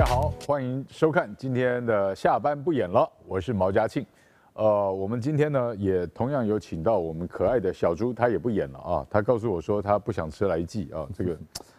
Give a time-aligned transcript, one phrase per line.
[0.00, 4.06] 大家好，欢迎收看今天的下班不演了，我是毛嘉庆。
[4.54, 11.36] 呃，我们今天呢也同样有请到我们可爱的小猪，他也不演了啊，他告诉我说他不想吃来记啊，这个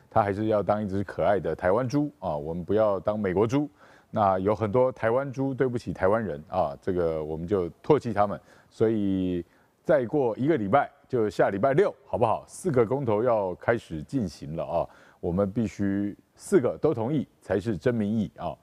[0.08, 3.68] 他还是要当一只可爱的台湾猪啊，我们不要当美国猪。
[4.12, 8.40] 那有很多台湾猪对不起台湾人啊，这个我们就唾弃他们。
[8.70, 9.44] 所以
[9.84, 12.44] 再过一个礼拜就下礼拜六，好不好？
[12.46, 14.88] 四个公投要开始进行了啊，
[15.22, 18.54] 我们必须四个都同意才是真民意啊。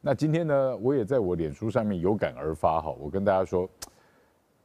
[0.00, 3.68] 那今天呢，我也在我脸书上面有感而发哈，我跟大家说，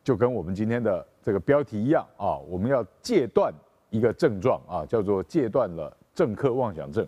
[0.03, 3.53] 就跟我们今天的这个标题一样啊，我们要戒断
[3.89, 7.07] 一个症状啊，叫做戒断了政客妄想症。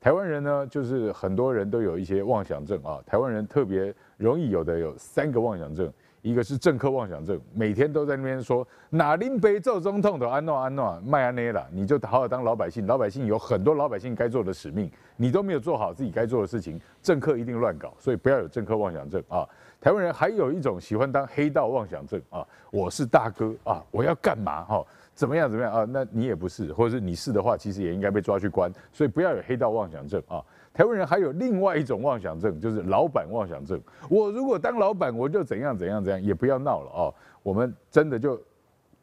[0.00, 5.92] 台湾人呢，就是很多人都有一些妄想症啊，台湾人特别容易有的有三个妄想症。
[6.26, 12.84] 一个是政客妄想症，每天都在那边说哪林北做总统的安诺安诺麦安内啦，你就好好当老百姓。
[12.84, 19.48] 老百姓有很多老百姓该做的使命，你都没有做好自己该做的事情，政客一定乱搞，所以不要有政客妄想症啊。
[19.80, 24.84] 台湾人还有一种喜欢当黑道妄想症啊，我是大哥啊，我要干嘛哈？
[25.14, 25.86] 怎么样怎么样啊？
[25.88, 30.42] 那你也不是，或者是你是的话，其实也应该被抓去关，所以不要有黑道妄想症啊。
[30.76, 33.80] 台湾人还有另外一种妄想症，就是老板妄想症。
[34.10, 37.14] 我如果当老板，我就怎样怎样怎样，也不要闹了哦。
[37.42, 38.38] 我们真的就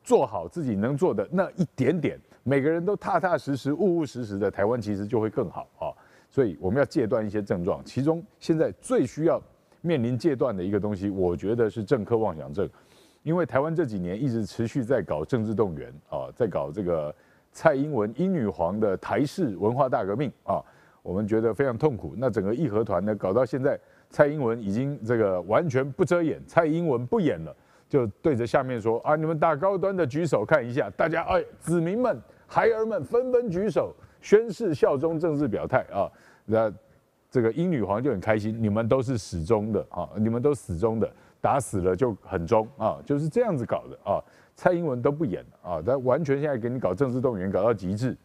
[0.04, 5.90] 做好自己能做的那一点点，每个人都踏踏实实、务务实实的，台湾其实就会更好啊。
[6.30, 9.42] 所以我们要戒断一些症状，其中现在最需要
[9.82, 12.70] 面临戒断的一个东西，我觉得是政客妄想症，
[13.24, 17.12] 因为台湾这几年一直持续在搞政治动员啊，在搞这个
[17.52, 20.64] 蔡英文英女皇的台式文化大革命啊。
[21.04, 22.16] 我们觉得非常痛苦。
[22.18, 27.56] 那整个义和团呢，搞到现在，蔡英文已经这个完全不遮掩，蔡英文不演了，
[27.90, 36.10] 就对着下面说啊，你们打高端的举手看一下，大家哎，子民们、孩儿们纷纷举手宣誓效忠政治表态啊。
[36.46, 36.74] 那
[37.30, 41.12] 这个英女皇就很开心，你们都是死忠的啊，你们都死忠的，
[41.42, 44.24] 打死了就很忠啊，就是这样子搞的啊。
[44.56, 48.18] 蔡英文都不演啊，他完全现在给你搞政治动员，搞到极致，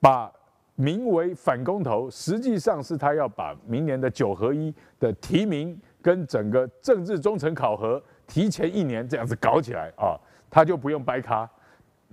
[0.00, 0.28] 把。
[0.76, 10.16] 名为反公投，实际上是他要把明年的九合一的提名跟整个政治忠诚考核提前一年这样子搞起来啊，
[10.48, 11.46] 他就不用掰咖，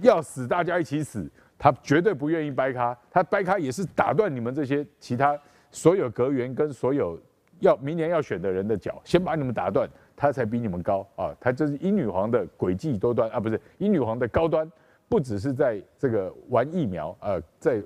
[0.02, 5.40] 要死大家一起死，他绝对不愿意掰咖，他掰咖也是打断你们这些其他
[5.72, 7.18] 所有阁员跟所有
[7.60, 14.70] 要明年要选的人的脚，先把你们打断，他才比你们高啊，他这是英女皇的诡计多端啊，不是英女皇的高端，
[15.08, 17.82] 不只是在这个玩疫苗啊，在。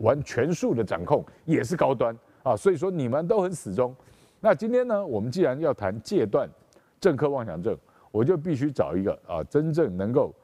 [0.00, 3.94] 完全数的掌控也是高端啊，所以说你们都很死忠。
[4.40, 6.48] 那今天呢，我们既然要谈戒断
[7.00, 7.76] 政客妄想症，
[8.10, 10.34] 我就必须找一个啊，真正能够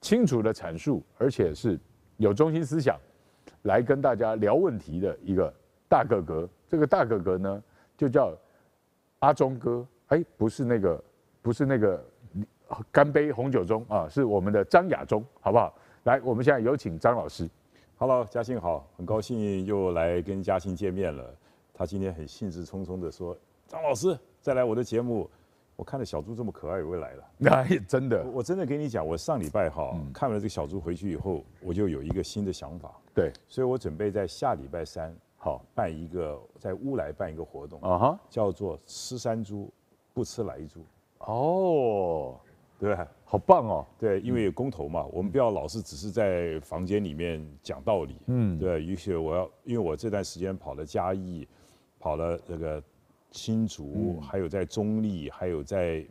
[0.00, 1.78] 清楚的阐述，而且是
[2.16, 2.96] 有中心思想，
[3.62, 5.52] 来跟大家聊问题的一个
[5.88, 6.48] 大哥哥。
[6.68, 7.62] 这个大哥哥呢，
[7.96, 8.32] 就叫
[9.18, 11.04] 阿忠哥，哎，不是那个，
[11.42, 12.04] 不是那个
[12.92, 15.74] 干杯红酒中啊，是我们的张亚中，好不好？
[16.04, 17.50] 来，我们现在有请张老师。
[18.02, 21.36] Hello，嘉兴好，很高兴又来跟嘉兴见面了。
[21.74, 23.36] 他今天很兴致冲冲的说
[23.68, 25.28] ：“张老师再来我的节目。”
[25.76, 27.24] 我看到小猪这么可爱，我也来了。
[27.36, 32.90] 那 真的我，真的跟你讲，我上礼拜哈、嗯、看完这个小猪回去以后，我就有一个新的想法。
[33.12, 39.70] 对，所以我准备在下礼拜三好办一个在乌来办一个活动啊哈，叫做吃山猪
[40.14, 40.82] 不吃来猪。
[41.18, 42.40] 哦。
[42.80, 42.96] 对，
[43.26, 43.86] 好棒哦！
[43.98, 48.16] 对，因为有公投嘛，我们不要老是只是在房间里面讲道理。
[48.28, 51.46] 嗯，对，于是我要，因为我这段时间跑了嘉义，
[51.98, 52.82] 跑了那个
[53.32, 56.02] 新竹，嗯、还有在中立，还有在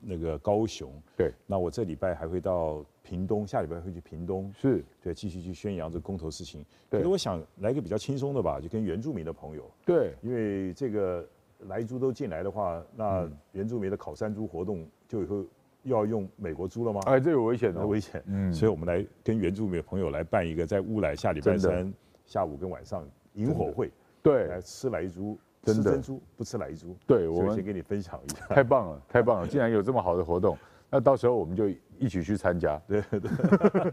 [0.00, 0.88] 那个高雄。
[1.16, 4.54] 对，那我这礼拜还会到屏东，下礼拜会去屏东。
[4.56, 6.64] 是，对，继续去宣扬这个公投事情。
[6.88, 9.68] 对，其实我想来一个比较轻松的吧，就跟原住民的朋友。
[9.84, 11.28] 对，因为这个
[11.66, 15.44] 来猪都进来的话，那原住民的烤山猪活动就以后。
[15.84, 17.00] 又要用美国猪了吗？
[17.06, 18.22] 哎，这有危险的，危险。
[18.26, 21.92] 嗯，所以我们来跟原住民的朋友来办一个在乌来下礼拜三
[22.26, 23.90] 下午跟晚上萤火会，
[24.22, 26.96] 对，来吃来猪，吃珍珠不吃来猪。
[27.06, 28.46] 对，我们先跟你分享一下。
[28.46, 29.46] 太棒了，太棒了！
[29.46, 30.56] 既然有这么好的活动，
[30.90, 32.80] 那到时候我们就一起去参加。
[32.88, 33.92] 对 对，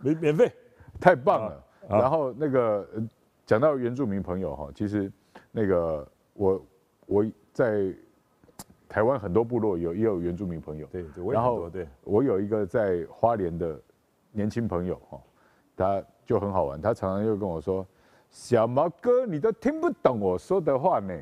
[0.02, 0.52] 免免费，
[1.00, 1.64] 太棒了。
[1.88, 2.86] 然后那个
[3.46, 5.10] 讲到原住民朋友哈，其实
[5.52, 6.66] 那个我
[7.06, 7.94] 我在。
[8.92, 13.80] 台湾很多部落有也有原住民朋友，对对，然后对，我有一个在花莲的
[14.30, 15.18] 年轻朋友哈，
[15.74, 17.86] 他就很好玩，他常常又跟我说
[18.28, 21.18] ：“小毛哥，你都听不懂我说的话呢，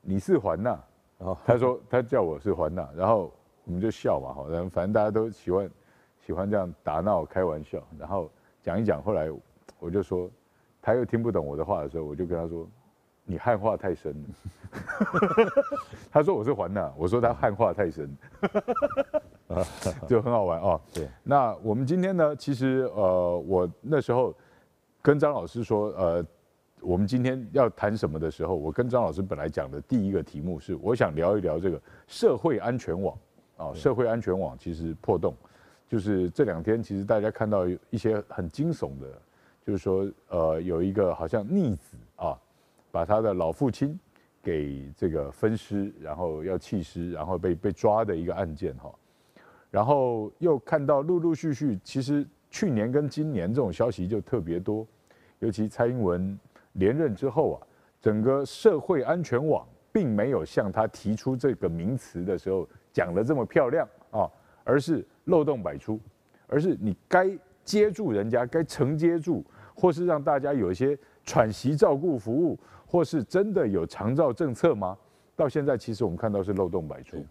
[0.00, 0.80] 你是环娜。”
[1.18, 3.32] 哦， 他说他叫我是环娜，然后
[3.64, 5.68] 我们就笑嘛哈，然后反正大家都喜欢
[6.24, 8.30] 喜欢这样打闹开玩笑，然后
[8.62, 9.28] 讲一讲，后来
[9.80, 10.30] 我就说
[10.80, 12.64] 他又听不懂我的话的时候，我就跟他说
[13.28, 14.28] ：“你汉化太深了。
[16.10, 18.08] 他说我是环的，我说他汉化太深，
[20.06, 20.80] 就很好玩啊。
[20.94, 24.34] 对，那我们今天呢，其实呃，我那时候
[25.02, 26.24] 跟张老师说，呃，
[26.80, 33.18] 我们今天要谈什么的时候，我跟张老师本来讲的第一个题目是，我想聊一聊这个社会安全网
[33.56, 35.34] 啊，社会安全网其实破洞，
[35.88, 39.06] 就是这两天其实大家看到一些很惊悚的，
[39.64, 42.38] 就是说呃，有一个好像逆子啊。
[42.96, 44.00] 把他的老父亲
[44.42, 48.90] 给这个分尸，然后要弃尸，然后被被抓的一个案件哈，
[49.70, 54.86] 然后又看到陆陆续续，其实去年跟今年这种消息就特别多，
[55.40, 56.40] 尤其蔡英文
[56.72, 57.60] 连任之后啊，
[58.00, 64.26] 整个社会安全网并没有像他提出这个名词的时候讲得这么漂亮啊，
[64.64, 66.00] 而是漏洞百出，
[66.46, 69.44] 而是你该接住人家，该承接住，
[69.74, 72.58] 或是让大家有一些喘息照顾服务。
[72.86, 74.96] 或是真的有长照政策吗？
[75.34, 77.22] 到现在其实我们看到是漏洞百出，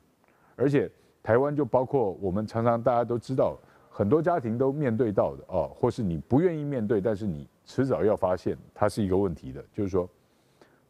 [0.56, 0.92] 而且
[1.24, 3.57] 台湾就包括我们常常大家都知道，
[3.90, 10.07] 很多家庭都面对到的哦，或是你不愿意面对，但是你迟早要发现它是一个问题的，就是说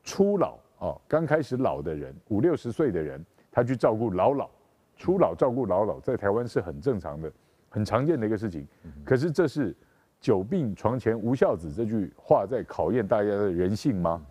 [0.03, 4.49] 初老哦，刚开始老的人，五六十岁的人，他去照顾老老，
[4.97, 7.31] 初老照顾老老，在台湾是很正常的、
[7.69, 8.67] 很常见的一个事情。
[9.05, 9.73] 可是这是
[10.19, 14.21] 久病床前无孝子这句话在考验大家的人性吗？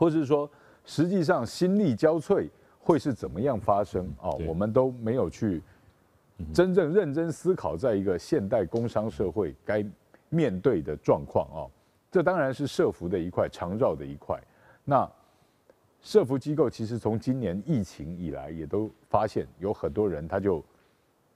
[0.00, 0.50] 或是说，
[0.86, 2.48] 实际上心力交瘁
[2.78, 4.30] 会是怎么样发生啊？
[4.48, 5.62] 我们都没有去
[6.54, 9.84] 真正认真思考，在一个现代工商社会该
[10.30, 11.68] 面对的状况啊。
[12.10, 14.42] 这当然是社福的一块，长绕的一块。
[14.86, 15.06] 那
[16.00, 20.64] 社服机构其实从今年疫情以来，也都发现有很多人他就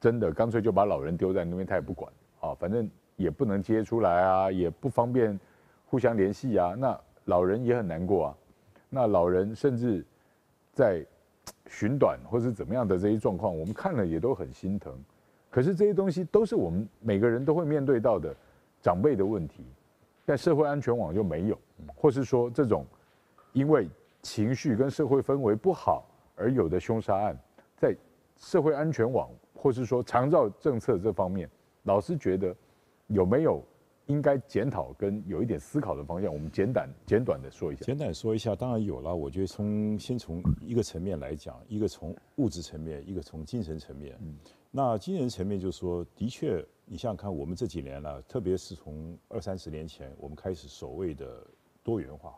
[0.01, 5.39] 真的干脆就把老人丢在那边，他也不管啊，反正也不能接出来啊，也不方便
[5.85, 8.37] 互相联系啊，那老人也很难过啊。
[8.95, 10.07] 那老人甚至
[10.73, 11.05] 在
[11.67, 14.97] 寻短或是怎么样的这些状况，我们看了也都很心疼。
[15.51, 18.33] 可是这些东西都是我们每个人都会面对到的
[18.81, 19.65] 长辈的问题，
[20.25, 21.59] 但社会安全网就没有，
[21.97, 22.87] 或是说这种
[23.53, 23.89] 因为
[24.23, 26.07] 情绪跟社会氛围不好
[26.37, 27.37] 而有的凶杀案，
[27.77, 27.97] 在
[28.37, 31.51] 社会安全网或是说长照政策这方面，
[31.83, 32.55] 老师觉得
[33.09, 33.61] 有没有？
[34.07, 37.83] 应该检讨跟有一点思考的方向，我们简短简短的说一下。
[37.85, 39.15] 简短说一下，当然有了。
[39.15, 44.19] 我觉得从先从一个层面来讲，一个从物质层面，一个从精神层面。
[44.21, 44.37] 嗯。
[44.71, 51.47] 那精神层面就是说，的确，你想想看，我们这几年了，特别是从二三十年前，我们开始所谓的
[51.83, 52.37] 多元化，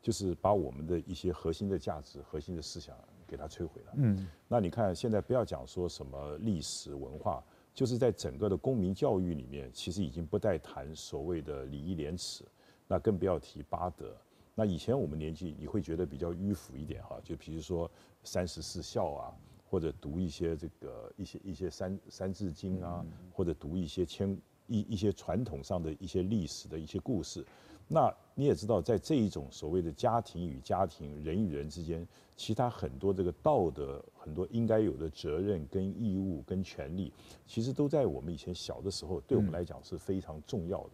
[0.00, 2.96] 就是把我们的一些核心的价值、核心的思想
[3.26, 3.92] 给它摧毁了。
[3.96, 4.28] 嗯。
[4.46, 7.42] 那你看，现在不要讲说什么历史文化。
[7.74, 12.44] 就是在整个的公民教育里面，其实已经不再谈所谓的礼义廉耻，
[12.86, 14.14] 那更不要提八德。
[14.54, 17.90] 那以前我们年纪你会觉得比较迂腐一点哈，就比如说
[18.24, 19.32] 三十四孝啊，
[19.64, 24.36] 或者读一些这个一些一些三三字经啊，或者读一些千
[24.66, 27.46] 一一些传统上的一些历史的一些故事。
[27.92, 32.06] 那你也知道，在这一种所谓的家庭与家庭、人与人之间，
[32.36, 37.12] 其他很多这个道德、很多应该有的责任、跟义务、跟权利，
[37.48, 40.92] 其实都在我们以前小的时候，对我们来讲是非常重要的。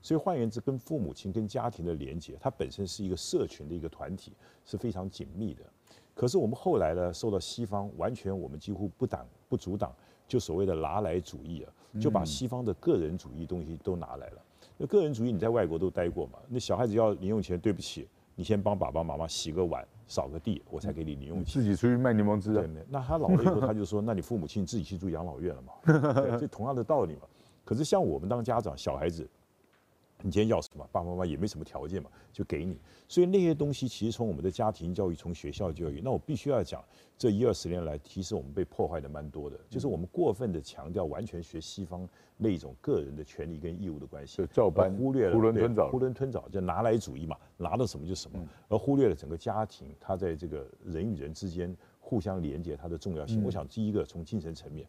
[0.00, 4.32] 所以换言之，跟父母亲、跟家庭的连接，它本身是一个社群的一个团体，
[4.64, 5.64] 是非常紧密的。
[6.14, 9.92] 可是我们后来呢，受到西方完全我们几乎不挡不阻挡，
[10.28, 14.42] 就所谓的拿来主义啊，就把西方的个人主义东西都拿来了。
[14.76, 16.38] 那个人主义，你在外国都待过嘛？
[16.48, 21.46] 那小孩子要零用钱，对不起，你先帮爸爸妈妈洗个碗、扫个地，我才给你零用钱。
[21.46, 22.68] 自己出去卖柠檬汁的。
[22.88, 25.72] 那他老了以后，他就说：“那你父母亲自己去住养老院了嘛？”
[26.14, 27.22] 对，这同样的道理嘛。
[27.64, 29.28] 可是像我们当家长，小孩子。
[30.22, 30.88] 你今天要什么？
[30.90, 32.80] 爸爸妈妈也没什么条件嘛，就给你。
[33.06, 36.82] 所以那些东西其实从我们的家庭教育，从学校教育，那我必须要讲，
[37.18, 53.44] 这一二十年来，其实我们被破坏的蛮多的，就是我们过分的强调完全学西方那种个人的权利跟义务的关系，就照搬，忽略了囫囵吞枣，囫囵吞枣就拿来主义嘛，拿到什么就什么，而忽略了整个家庭，它在这个人与人之间互相连接它的重要性。
[53.44, 54.86] 我想第一个从精神层面。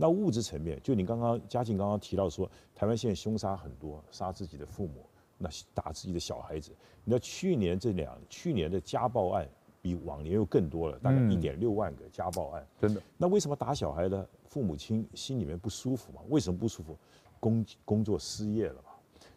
[0.00, 5.04] 那物质层面，就你刚刚嘉靖刚刚提到说，台湾现在凶杀很多，杀自己的父母，
[5.36, 6.72] 那打自己的小孩子。
[7.04, 9.46] 你知道去年这两去年的家暴案
[9.82, 12.66] 比往年又更多了，大概一点六万个家暴案。
[12.80, 13.02] 真的？
[13.18, 16.22] 那为什么打小孩的父母亲心里面不舒服嘛？
[16.30, 16.96] 为什么不舒服？
[17.38, 18.90] 工工作失业了嘛？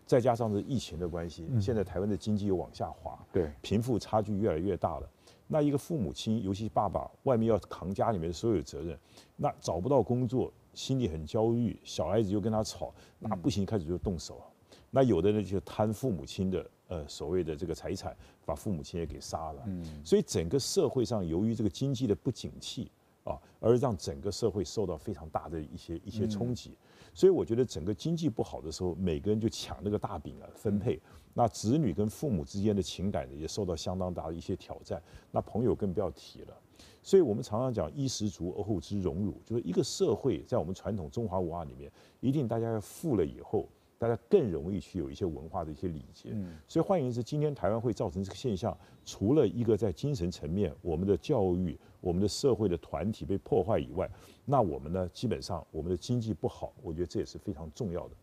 [0.06, 5.10] 再加上这疫情的关系，现在台湾的经济又往下滑，对，贫富差距越来越大了。
[5.54, 8.98] 那一个父母亲，尤其爸爸，外面要扛家里面的所有责任，
[9.36, 14.42] 那找不到工作，心里很焦虑，小孩子又跟他吵，那不行，开始就动手。
[14.90, 19.62] 那有的人就贪父母亲的呃所谓的这个财产，把父母亲也给杀了。
[19.68, 22.90] 嗯，所以整个社会上由于这个经济的不景气
[23.24, 26.76] 啊，而让整个社会受到非常大的一些一些冲击。
[27.14, 31.00] 所以我觉得整个经济不好的时候，每个人就抢那个大饼啊分配。
[31.34, 35.02] 那子女跟父母之间的情感也受到相当大的一些挑战。
[35.32, 36.58] 那朋友更不要提了。
[37.02, 46.34] 所以我们常常讲衣食足而后知荣辱，就是一个社会在我们传统中华文化里面，一定大家要富了以后，大家更容易去有一些文化的一些礼节。
[46.66, 54.10] 所以换言之，今天台湾会造成这个现象，除了一个在精神层面，我们的教育、我们的社会的团体被破坏以外，
[54.46, 58.16] 那我们呢，基本上我们的经济不好，我觉得这也是非常重要的。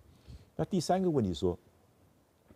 [0.57, 1.59] 那第三个问题说，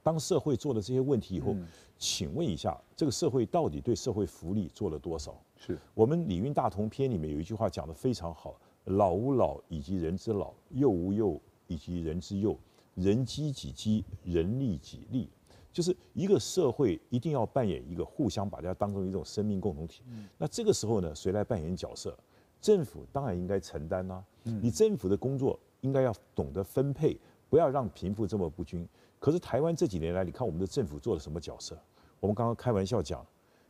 [0.05, 1.57] 当社会做了这些问题以后，
[1.97, 5.35] 请问一下，这个社会到底对社会福利做了多少？
[5.57, 12.55] 是我们《礼运大同篇》里面有一句话讲得非常好：“老吾老以及人之老，幼吾幼以及人之幼，
[12.95, 15.27] 人饥己饥，人利己利。”
[15.73, 20.03] 就是一个社会一定要扮演一个互相把大家当成一种生命共同体。
[20.37, 22.15] 那这个时候呢，谁来扮演角色？
[22.61, 24.23] 政府当然应该承担啊。
[24.43, 27.19] 你政府的工作应该要懂得分配，
[27.49, 28.87] 不要让贫富这么不均。
[29.25, 31.75] 可是台湾这几年来，你看我们的政府做了什么角色？
[32.21, 33.25] 我们刚刚开玩笑讲。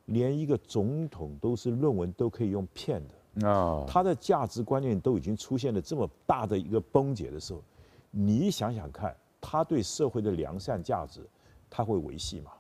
[0.07, 3.87] 连一个总统都是论文都可以用骗的啊！
[3.89, 7.63] 他的价值观念都已经出现了这么大的一个崩解的时候，
[8.11, 11.27] 你想想看，他对社会的良善价值，
[11.71, 12.51] 他会维系吗？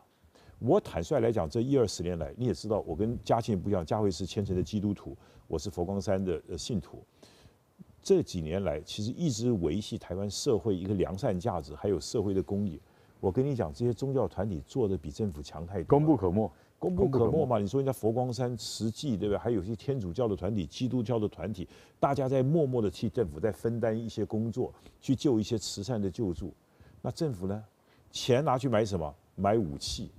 [0.59, 5.15] 我坦率来讲，这一二十年来，你也知道，我跟嘉庆不一样，嘉慧是虔诚的基督徒，
[5.47, 7.05] 我是佛光山的呃信徒。
[8.03, 12.81] 这几年来，其实一直维系台湾社会一个良善价值，还有社会的公义。
[13.25, 16.53] 我跟你讲，这些宗教团体做的比政府强太多，功不可没。
[16.79, 17.59] 功不可没嘛？
[17.59, 19.39] 你说人家佛光山慈济对不对？
[19.39, 21.67] 还有一些天主教的团体、基督教的团体，
[21.99, 26.53] 大家在默默的替政府在分担一些工作，去救一些慈善的救助。
[27.01, 27.65] 那政府呢？
[28.11, 29.15] 钱拿去买什么？
[29.37, 30.11] 买武器，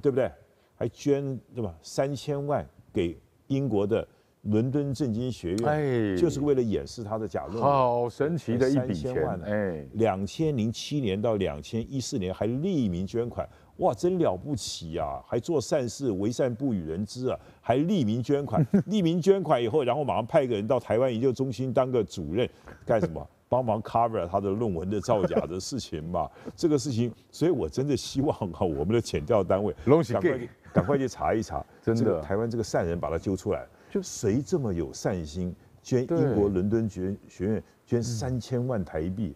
[0.00, 0.32] 对不对？
[0.74, 1.78] 还捐对吧？
[1.82, 4.08] 三千万给英国的
[4.42, 7.62] 伦敦政经学院，哎，就是为了掩饰他的假论文。
[7.62, 9.14] 好神奇的一笔钱！
[9.44, 13.46] 哎，两千零七年到两千一四年还匿名捐款。
[13.76, 15.24] 哇，真了不起呀、啊！
[15.26, 18.64] 还做善事，为善不与人知啊，还匿名捐款。
[18.88, 22.48] 匿名捐款以后，然后马上派一个人到台湾研究中心当个主任，
[22.86, 23.26] 干什么？
[23.48, 26.30] 帮忙 cover 他的论文的造假的事情嘛。
[26.54, 33.66] 这个事情，所以我真的希望哈，我们的检调单位赶快赶快去查一查， 真的台湾这个善人把他揪出来。
[33.90, 39.34] 就谁这么有善心，捐英国伦敦学学院捐三千万台币？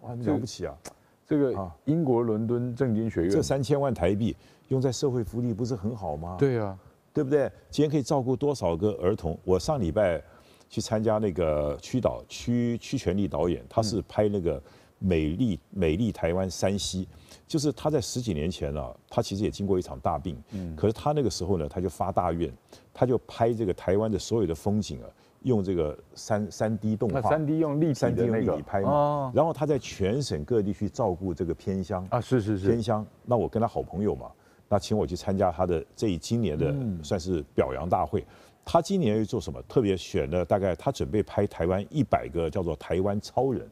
[0.00, 0.76] 哇，了不起啊！
[1.24, 4.36] 这个英国伦敦政经学院，这三千万台币
[4.68, 6.36] 用在社会福利不是很好吗？
[6.36, 6.76] 对啊，
[7.12, 7.50] 对不对？
[7.70, 9.38] 今天可以照顾多少个儿童？
[9.44, 10.20] 我上礼拜
[10.68, 14.60] 去参加那个曲导曲曲全力导演，他是拍那个
[15.00, 17.08] 美丽美丽台湾山西，
[17.48, 22.52] 就是他在十几年前啊，他其实也经过一场大病，嗯，可是他那个时候呢，他就发大愿，
[22.94, 25.08] 他就拍这个台湾的所有的风景啊。
[25.44, 33.06] 用这个三三 D 动画，三 D 用立体的那个拍嘛，然后他在全省各地去照顾这个偏乡啊，是是是偏乡。
[33.24, 34.30] 那我跟他好朋友嘛，
[34.68, 38.22] 那请我去参加他的这一今年的算是表扬大会。
[38.66, 39.62] 他今年又做什么？
[39.62, 43.66] 特别选了大概他准备拍台湾一百个叫做台湾超人。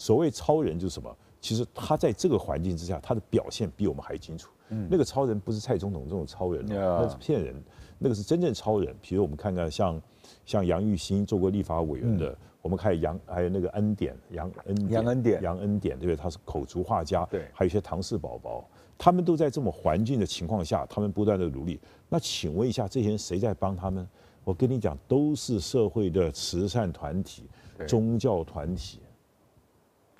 [0.00, 1.14] 所谓超人就是什么？
[1.42, 4.50] 其实他在这个环境之下，他的表现比我们还清楚。
[4.88, 7.54] 那个超人不是蔡总统这种超人，那是骗人。
[7.98, 8.96] 那个是真正超人。
[9.02, 10.00] 比如我们看看像。
[10.46, 16.16] 像杨玉兴做过立法委员的，嗯、我们看杨，还有那个恩典，杨恩杨恩典，杨恩典，对不对？
[16.16, 21.80] 他是口足画家，对，还有一些唐氏宝宝，他们都在这么环境的情况下，他们不断的努力。
[22.08, 24.06] 那请问一下，这些人谁在帮他们？
[24.44, 27.44] 我跟你讲，都是社会的慈善团体、
[27.88, 29.00] 宗教团体，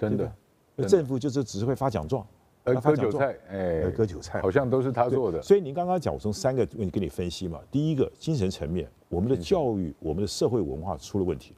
[0.09, 0.33] 真的。
[0.77, 2.27] 那政府就是只是会发奖状。
[2.63, 5.41] 割韭菜，哎，割韭菜，好像都是他做的。
[5.41, 7.59] 所以您刚刚讲，我从三个问题跟你分析嘛。
[7.71, 11.53] 第一个，精神层面，我们的教育、我们的社会文化出了问题；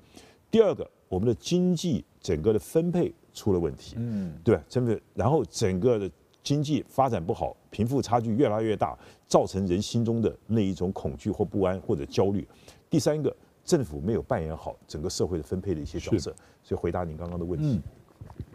[0.48, 4.98] 第二个，我们的经济整个的分配出了问题，嗯，对，真的。
[5.12, 6.08] 然后整个的
[6.42, 8.96] 经济发展不好，贫富差距越来越大，
[9.26, 12.46] 造成人心中的那一种恐惧或不安或者焦虑。
[12.88, 16.32] 第三个，政府没有扮演好整个社会的分配的一些角色。
[16.62, 17.74] 所以回答您刚刚的问题。
[17.74, 17.82] 嗯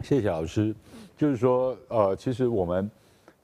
[0.01, 0.73] 谢谢老师，
[1.15, 2.89] 就是说，呃，其实我们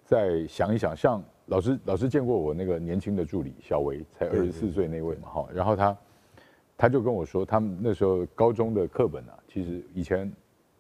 [0.06, 5.98] 再想一想，像老师，老师见过我那个年轻的助理小维，才二十四岁那位嘛，哈，然后他
[6.78, 10.32] 他就跟我说，他们那时候高中的课本啊，其实以前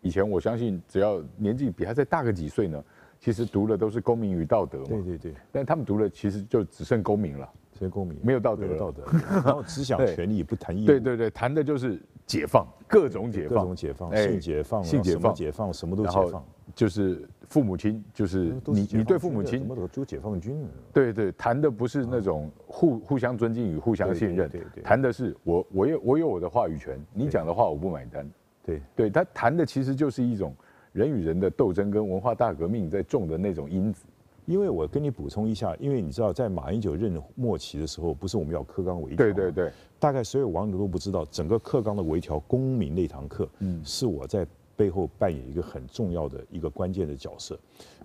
[0.01, 2.83] 以前我相信，只要年纪比他再大个几岁呢，
[3.19, 9.03] 其实读的都是公民与道德嘛，对对对，但他们读的其实就只剩公民了，只剩公民，没有道德，没有道德，
[9.43, 11.99] 然后只想 权利不谈义务，对对对，谈的就是。
[12.25, 16.43] 解放各种解放，各种解放，性解放，性解放，解放什么都解放。
[16.73, 20.65] 就是父母亲，就是你你对父母亲，怎么都解放军？
[20.91, 28.27] 对对，谈的不是那种互互相尊敬与互相信任，对对，谈的是我我有我有我的话语权，你讲的话我不买单。
[28.65, 30.55] 对对，他谈的其实就是一种
[30.93, 34.05] 人与人的斗争跟文化大革命在种的那种因子。
[34.45, 39.17] 因为我跟你补充一下，因为你知道在马英九任末期的时候，不是我们要科纲微调？
[39.17, 39.71] 对对对，
[40.03, 44.45] 大概所有网友都不知道，整个课纲的微调公民那堂课，嗯，是我在。
[44.75, 47.57] 背后扮演一个很重要的一个关键的角色。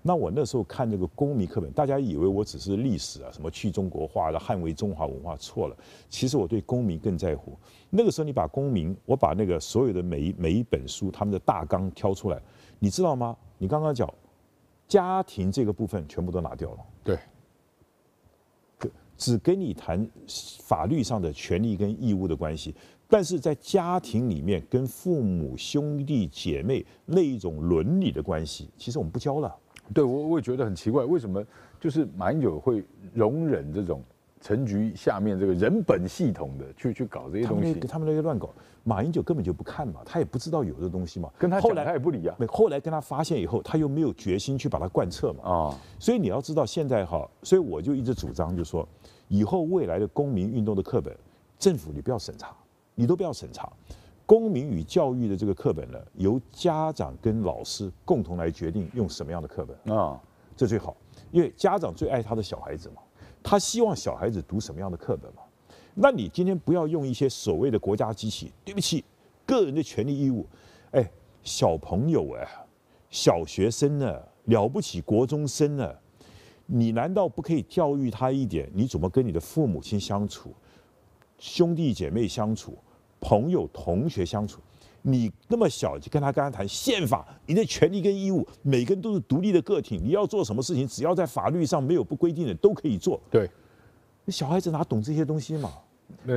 [0.02, 5.74] 那我那时候看这个公民课本，大家以为我只是历史啊，什么去中国化的、捍卫中华文化，错了。
[6.10, 7.56] 其实我对公民更在乎。
[7.88, 12.38] 那个时候你把公民，我把那个所有的每一每一本书他们的大纲挑出来，
[12.78, 13.34] 你知道吗？
[13.56, 14.12] 你刚刚讲
[14.86, 17.18] 家庭这个部分全部都拿掉了，对，
[19.18, 20.08] 只跟你谈
[20.62, 22.74] 法律上的权利跟义务的关系。
[23.10, 29.54] 但是在家庭里面，跟父母、兄弟姐妹那一种伦理的关系，其实我们不教了。
[29.94, 31.42] 对，我我也觉得很奇怪，为什么
[31.80, 32.84] 就是马英九会
[33.14, 34.02] 容忍这种
[34.40, 37.74] 陈局下面这个人本系统的去去搞这些东西？
[37.80, 38.50] 他们那些乱搞，
[38.84, 41.30] 马英九根本就不看嘛，他也不知道有这东西嘛。
[41.38, 42.36] 跟他后来，他也不理啊。
[42.48, 45.44] 后来跟他发现以后，他又没有决心去把它贯彻嘛。
[45.44, 48.88] 啊，所以你要知道现在哈，所以我就一直主张，就是说
[49.28, 51.16] 以后未来的公民运动的课本，
[51.58, 52.54] 政府你不要审查。
[53.00, 53.72] 你都不要审查，
[54.26, 60.20] 公民与教育的这个课本呢，由家长跟老师共同来决定用什么样的课本啊，
[60.56, 60.96] 这最好，
[61.30, 62.96] 因为家长最爱他的小孩子嘛，
[63.42, 65.42] 他希望小孩子读什么样的课本嘛。
[65.94, 69.04] 那你今天不要用一些所谓的国家机器，对不起，
[69.44, 70.46] 个人的权利义务，
[70.92, 71.10] 哎，
[71.42, 72.48] 小朋友哎，
[73.10, 75.94] 小学生呢，了不起国中生呢，
[76.66, 78.70] 你难道不可以教育他一点？
[78.72, 80.54] 你怎么跟你的父母亲相处，
[81.38, 82.78] 兄弟姐妹相处？
[83.20, 84.60] 朋友、同学相处，
[85.02, 93.20] 你那么小就跟他跟他谈宪法，你的权利跟义务，每个人都是独立的个体，你要做什么事情，只要在法律上没有不规定的，都可以做。
[93.30, 93.48] 对，
[94.28, 95.72] 小孩子哪懂这些东西嘛？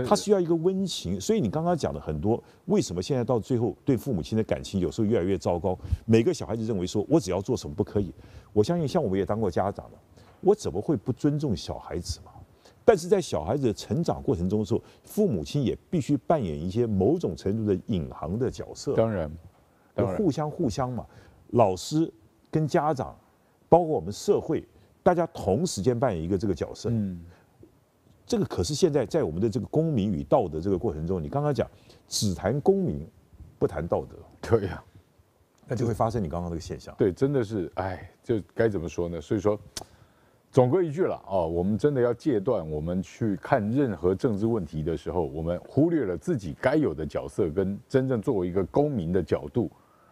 [0.05, 1.19] 他需要一个温情。
[1.19, 5.77] 所以你刚刚讲的很多，为什么现在到最后对父母亲的感情有时候越来越糟糕？
[6.05, 8.13] 每个小孩子认为说我只要做什么不可以？
[8.53, 9.97] 我相信像我们也当过家长的，
[10.41, 12.30] 我怎么会不尊重小孩子嘛？
[12.91, 18.93] 但是在小孩子的成长过程中的时候，父母亲也必须扮演一些某种程度的隐含的角色。
[18.95, 19.31] 当然，
[19.95, 21.07] 当然，互相互相嘛，
[21.51, 22.11] 老师
[22.51, 23.17] 跟家长，
[23.69, 24.67] 包括我们社会，
[25.01, 26.89] 大家同时间扮演一个这个角色。
[26.91, 27.23] 嗯，
[28.25, 31.65] 这个可是现在在我们的这个公民与道德这个过程中，你刚刚讲
[32.09, 33.07] 只谈公民，
[33.57, 34.83] 不谈道德，对呀、啊，
[35.65, 36.93] 那就会发生你刚刚那个现象。
[36.97, 39.21] 对，真的是，哎，就该怎么说呢？
[39.21, 39.57] 所以说。
[40.51, 49.71] 总归一句了啊，我们真的要戒断，我们去看任何政治问题的时候，我们忽略了自己该有的角色跟真正作为一个公民的角度，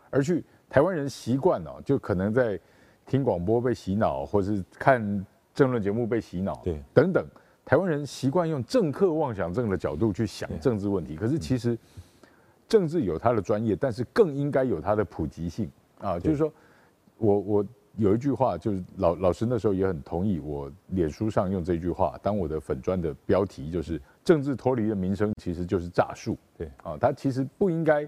[0.09, 2.57] 而去台湾人习惯了，就可能在
[3.05, 7.27] 听广播被洗脑，或是看政论节目被洗脑，对，等等，
[7.65, 11.77] 台湾人习惯用政客妄想症的角度去想政治问题，可是其实
[12.65, 16.49] 政治有它的专业，但是更应该有它的普及性啊，就是说
[17.17, 17.65] 我我。
[17.99, 26.37] 有一句话，就是老老师那时候也很同意我脸书上用这句话当我的粉砖的标题，就是政治脱离了民生，其实就是诈术。
[26.57, 28.07] 对啊，他其实不应该，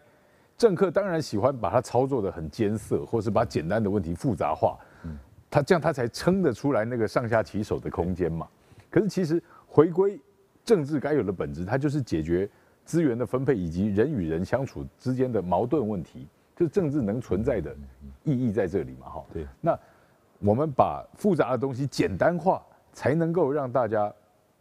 [0.58, 5.17] 政客当然喜欢把它操作的很艰涩，或是把简单的问题复杂化，嗯，
[5.49, 8.47] 他这样他才撑得出来那个上下其手的空间嘛。
[8.89, 10.17] 可是其实回归
[10.63, 12.49] 政治该有的本质，它就是解决
[12.86, 16.27] 资源的分配以及人与人相处之间的矛盾问题。
[16.55, 17.75] 就政治能存在的
[18.23, 19.25] 意义在这里嘛，哈。
[19.33, 19.47] 对。
[19.59, 19.77] 那
[20.39, 22.61] 我们把复杂的东西简单化，
[22.93, 24.13] 才能够让大家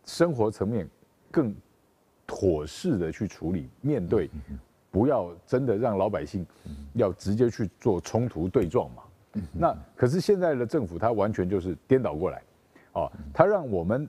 [0.04, 0.88] 生活层面
[1.30, 1.54] 更
[2.26, 4.30] 妥适的去处理面对，
[4.90, 6.46] 不要真的让老百姓
[6.94, 9.02] 要直接去做冲突对撞嘛。
[9.52, 12.42] 那可是现在的政府，它完全就是颠倒过来，
[12.92, 14.08] 啊，它让我们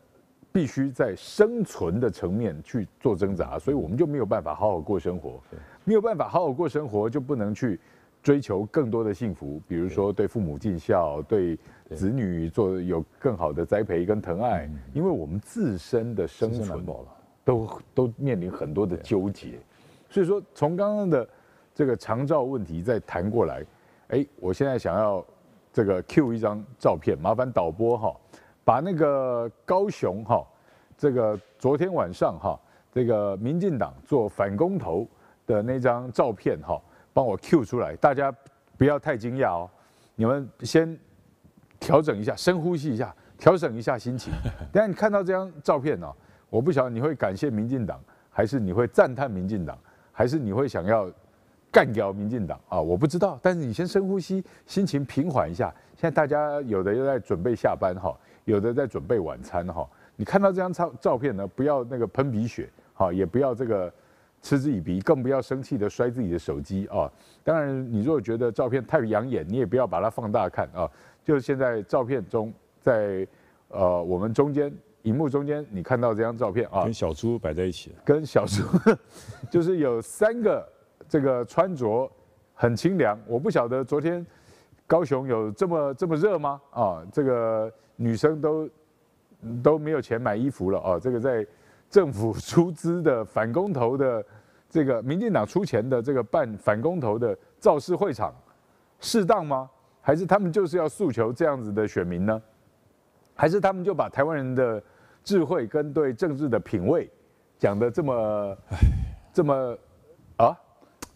[0.52, 5.40] 必须在生存的层面去做挣扎，所以我们就没有办法好好过生活。
[5.84, 7.80] 没有办法好好过生活，就不能去
[8.24, 10.28] 追求更多的幸福，比如说对。
[10.28, 11.58] 父母尽孝，对
[11.96, 16.86] 子女做有更好的栽培跟疼爱，因为我们自身的生存
[17.44, 19.60] 都都面临很多的纠结，
[20.10, 21.28] 所以说从刚刚的
[21.74, 23.66] 这个长照问题再谈过来，
[24.10, 25.26] 哎，我现在想要
[25.74, 28.16] 这个 Q 一张照片，麻烦导播哈，
[28.64, 30.48] 把那个高雄哈，
[30.96, 32.58] 这个昨天晚上哈，
[32.92, 35.08] 这个民进党做反公投。
[35.46, 36.82] 的那张照片哈，
[37.14, 38.34] 帮我 Q 出来，大家
[38.78, 39.70] 不要太惊讶哦，
[40.16, 40.98] 你们先
[41.80, 44.32] 调整一下，深呼吸一下，调整一下心情。
[44.72, 46.12] 等下你看到这张照片呢，
[46.50, 48.00] 我不晓得你会感谢民进党，
[48.30, 49.78] 还是你会赞叹民进党，
[50.12, 51.10] 还是你会想要
[51.72, 52.80] 干掉民进党啊？
[52.80, 55.74] 我不知道，但是你先深呼吸，心情平缓一下。
[55.96, 59.88] 现在大家有的又在准备下班哈，有的在准备晚餐哈。
[60.16, 63.92] 你看到这张照照片呢，不要那个喷鼻血，好，也不要这个
[64.42, 67.12] 嗤之以鼻，更不要生气的摔自己的手机啊。
[67.44, 70.90] 当然，你如果觉得照片太养眼，你也不要把它放大看啊。
[71.24, 72.52] 就是现在照片中，
[72.82, 73.28] 在
[73.70, 74.74] 呃我们中间
[75.04, 78.64] 荧幕中间，你看到这张照片啊，跟小猪摆在一起，跟小猪
[79.52, 80.68] 就是有三个
[81.08, 82.12] 这个穿着
[82.54, 83.20] 很清凉。
[83.28, 84.26] 我不晓得昨天
[84.88, 86.62] 高雄有这么这么热吗？
[86.72, 88.70] 啊，这个女生都。
[89.64, 91.44] 都没有钱买衣服了啊，这个在
[91.92, 94.26] 政府出资的反公投的
[94.70, 98.34] 这个民进党出钱的这个办反公投的造势会场，
[99.02, 99.70] 适当吗？
[100.02, 102.42] 还是他们就是要诉求这样子的选民呢？
[103.36, 104.82] 还是他们就把台湾人的
[105.24, 107.12] 智慧跟对政治的品味
[107.60, 108.58] 讲得这么
[109.34, 109.78] 这么
[110.38, 110.58] 啊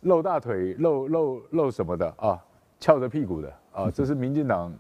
[0.02, 2.38] 露大腿露露露什么的啊
[2.80, 3.90] 翘着屁股的啊？
[3.90, 4.74] 这是民进党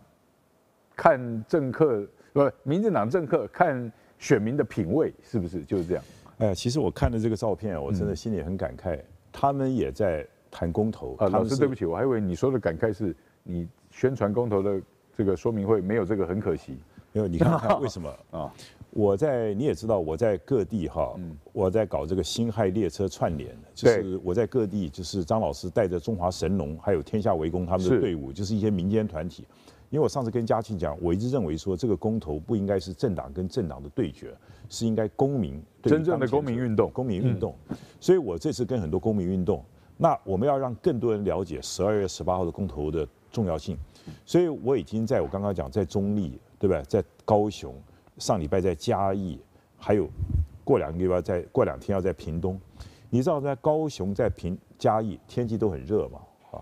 [0.95, 2.05] 看政客。
[2.33, 3.91] 不，民进党政客看
[4.25, 6.03] 选民的品味是不是就是这样？
[6.39, 8.95] 哎，其实我看了这个照片，我真的心里很感慨。
[8.95, 11.15] 嗯、他们也在谈公投。
[11.17, 14.81] 啊，老师对不起，我还以为你说的感慨是你宣传公投的
[15.15, 16.75] 这个说明会没有这个，很可惜。
[17.11, 18.51] 没有，你看看为什么 啊？
[18.89, 29.45] 我在你也知道我在各地哈，嗯、我在搞这个辛亥列车串联，就是我在各地，就是张老师带着中华神龙还有天下围攻他们的队伍，是就是一些民间团体。
[29.91, 34.35] 因为我上次跟嘉庆讲，我一直认为说这个公投不应该是政党跟政党的对决，
[34.67, 37.55] 是应该公民真正的公民运动，公民运动。
[37.99, 39.63] 所以我这次跟很多公民运动，
[39.95, 43.77] 那我们要让更多人了解十二月十八号的公投的重要性。
[44.25, 46.81] 所以我已经在我刚刚讲在中立，对不对？
[46.83, 47.73] 在高雄，
[48.17, 49.39] 上礼拜在嘉义，
[49.77, 50.09] 还有
[50.63, 52.59] 过两个礼拜在过两天要在屏东。
[53.09, 56.19] 你知道在高雄在屏嘉义天气都很热嘛？
[56.51, 56.59] 啊，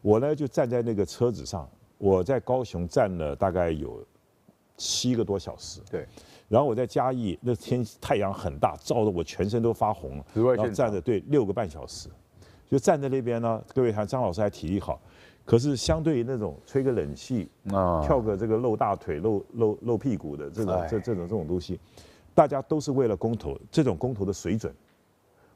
[0.00, 1.68] 我呢就站在那个车子上。
[1.98, 4.02] 我在高雄站了大概有
[4.76, 6.06] 七个多小时，对，
[6.48, 12.08] 然后我在嘉义，那天太阳很大，照得我全身都发红了，然后站着对六个半小时，
[12.70, 13.60] 就站在那边呢。
[13.74, 15.00] 各位看，张老师还体力好，
[15.44, 21.80] 可是相对于那种吹个冷气啊，跳个这个露大腿、露露露屁股的这种这这种这种东西，
[22.32, 24.72] 大家都是为了公投，这种公投的水准，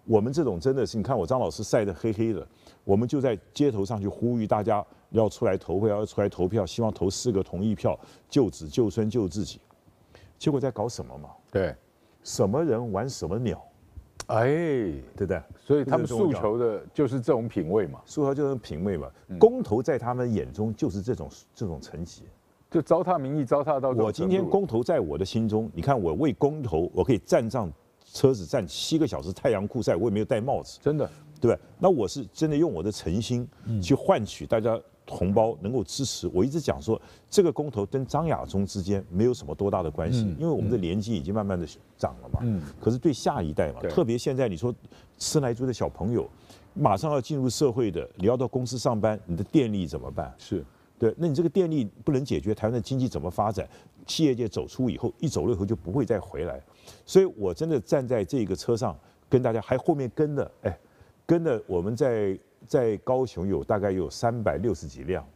[0.05, 2.47] 我们这种真的是，你看我张老师晒得黑黑的，
[2.85, 4.85] 我们就在街头上去呼吁大家。
[5.13, 7.95] 要出来投票，要出来投票，希望投四个同意票，
[8.31, 9.61] 救子、救孙、救自己。
[10.39, 11.29] 结果在搞什么嘛？
[11.51, 11.77] 对，
[12.25, 13.63] 什么人玩什么鸟？
[14.29, 14.47] 哎，
[15.15, 15.43] 对不对？
[15.63, 19.07] 所以他们诉求的就是这种品味嘛，诉求就是品味嘛。
[19.39, 22.23] 公投在他们眼中就是这种这种层级，
[22.71, 27.71] 就糟蹋民意，糟蹋到我今天公投在我的心中，你看我为公投，我可以站上
[28.13, 31.61] 车子站七个小时，太阳酷晒，我也没有戴帽子，真的，对吧？
[31.79, 33.49] 那我是真的用我的诚心
[33.83, 34.79] 去换取大家。
[35.05, 36.99] 同胞能够支持，我一直讲说，
[37.29, 41.67] 这个公投跟张亚中之间没有什么多大的关系，因为我们的年纪已经慢慢的
[41.99, 42.39] 长了嘛。
[42.45, 42.63] 嗯。
[42.81, 44.73] 可是对下一代嘛，特别现在你说
[45.19, 46.31] 吃奶猪的小朋友，
[46.73, 50.33] 马上要进入社会的，你要到公司上班，你的电力怎么办？
[50.39, 50.65] 是。
[51.01, 53.69] 对，那你这个电力不能解决，台湾的经济怎么发展？
[54.07, 56.63] 企业界走出以后，一走了以后就不会再回来。
[57.07, 60.79] 所以我真的站在这个车上，跟大家还后面跟的，哎，
[61.27, 62.39] 跟的我们在。
[62.65, 65.27] 在高雄有大概有三百六十几辆，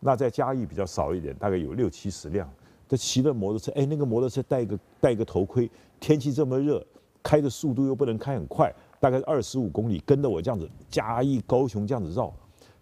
[0.00, 2.50] 那在嘉义比较少一点，大概有六七十辆。
[2.88, 6.82] 这骑的摩托车，哎，那个摩托车戴个戴个头盔，天气这么热，
[7.22, 12.32] 开的速度又不能开很快，大概二十五公里，跟着我这样子嘉义高雄这样子绕。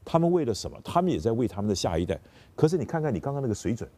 [0.05, 0.79] 他们为了什么？
[0.85, 2.16] 他们也在为他们的下一代。
[2.55, 3.90] 可是你看看你刚刚那个水准，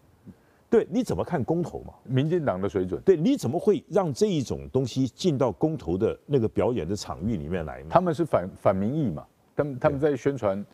[0.71, 1.93] 对，你怎么看公投嘛？
[2.05, 7.89] 民进党的水准，对，你怎么会让这一种东西进到公投的那个表演的场域里面来嘛？
[7.91, 9.27] 他们是反反民意嘛？
[9.57, 10.65] 他们他们在宣传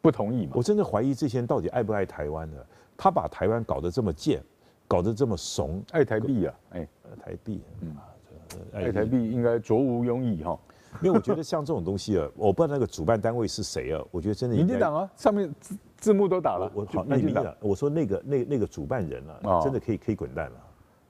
[0.00, 0.52] 不同意嘛？
[0.54, 2.56] 我真的怀疑这些人到底爱不爱台湾呢？
[2.96, 4.40] 他把台湾搞得这么贱，
[4.86, 6.54] 搞得这么怂，爱台币啊！
[6.70, 6.88] 哎，
[7.20, 7.96] 台币，嗯，
[8.72, 10.56] 爱台币应该卓无庸矣哈。
[11.02, 14.00] 因为我觉得像这种东西啊，我不知道那个主办单位是谁啊？
[14.12, 15.52] 我觉得真的民进党啊，上面
[16.02, 16.70] 字字幕都打了。
[16.74, 20.56] 我好，那民进党，我说那个那那个主办人啊，真的可以可以滚蛋了。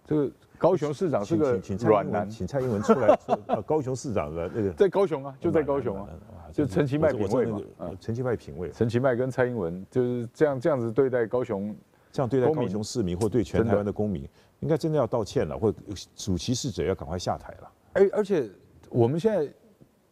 [0.05, 3.19] 这个高雄市长是个软男，请蔡英文出来。
[3.65, 6.09] 高雄市长的那个在高雄啊，就在高雄啊。
[6.53, 7.61] 就陈其迈品味嘛，
[7.99, 11.75] 陈其迈品味，陈其迈跟蔡英文就是这样这样子对待高雄，
[12.11, 14.29] 这样对待高雄市民或对全台湾的公民，
[14.61, 15.73] 应该真的要道歉了，或
[16.15, 17.73] 主其事者要赶快下台了。
[17.95, 18.51] 哎，而且
[18.91, 19.51] 我们现在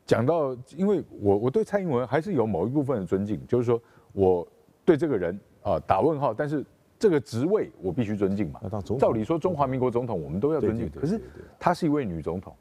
[0.07, 3.79] 讲到，因为我我对蔡英文还是有某一部分的尊敬，就是说
[4.13, 4.49] 我
[4.85, 6.65] 对这个人啊打问号，但是
[6.99, 8.61] 这个职位我必须尊敬嘛。
[8.99, 11.21] 照理说中华民国总统我们都要尊敬，可是
[11.59, 12.55] 她是一位女总统。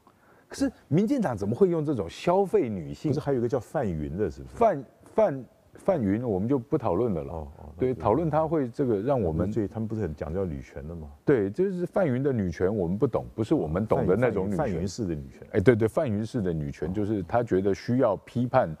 [0.48, 3.10] 可是民进党怎么会用这种消费女性？
[3.10, 4.56] 不是还有一个叫范云的，是不是？
[4.56, 7.32] 范范范云我们就不讨论了了。
[7.32, 11.06] 哦哦，对，讨论他会这个让我们，所以，他们不是很讲究女权的吗？
[11.24, 14.58] 对，就是范云的女权我们不懂，不是我们懂的那种女权。
[14.58, 15.46] 范云式的女权。
[15.52, 18.76] 哎，对对，范云式的女权就是他觉得需要批判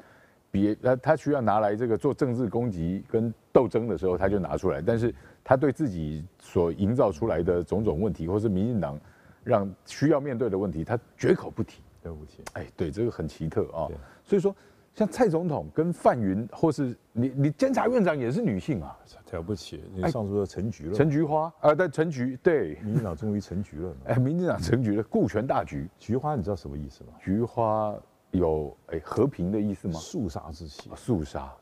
[0.50, 8.98] 别，他他需要拿来这个做政治攻击跟斗争的时候，他就拿出来，但是他对自己所营造出来的种种问题，或是民进党
[9.44, 11.82] 让需要面对的问题，他绝口不提。
[12.02, 13.84] 对不起，哎，对，这个很奇特啊。
[14.24, 14.56] 所以说，
[14.94, 18.96] 像蔡总统跟范云，或是你，你监察院长也是女性啊，
[19.32, 19.84] 了不起。
[19.94, 23.94] 你上次说陈菊了，陈菊花啊，对，陈菊，对，民进党终于成局了。
[24.08, 25.86] 哎，民进党成局了，顾全大局。
[25.98, 27.10] 菊花，你知道什么意思吗？
[27.20, 27.94] 菊花
[28.30, 29.94] 有哎和平的意思吗？
[29.94, 30.90] 肃杀之气。
[30.94, 31.52] 肃杀。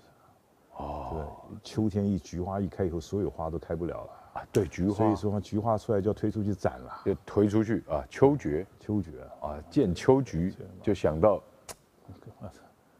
[0.76, 1.08] 哦。
[1.50, 4.42] 对，秋天一菊花一开以后，所有花都开不了了啊。
[4.52, 8.04] 对菊花，所以说菊花出来就要推出去斩了，就推出去啊！
[8.10, 9.56] 秋菊，秋决啊！
[9.70, 11.42] 见秋菊就想到，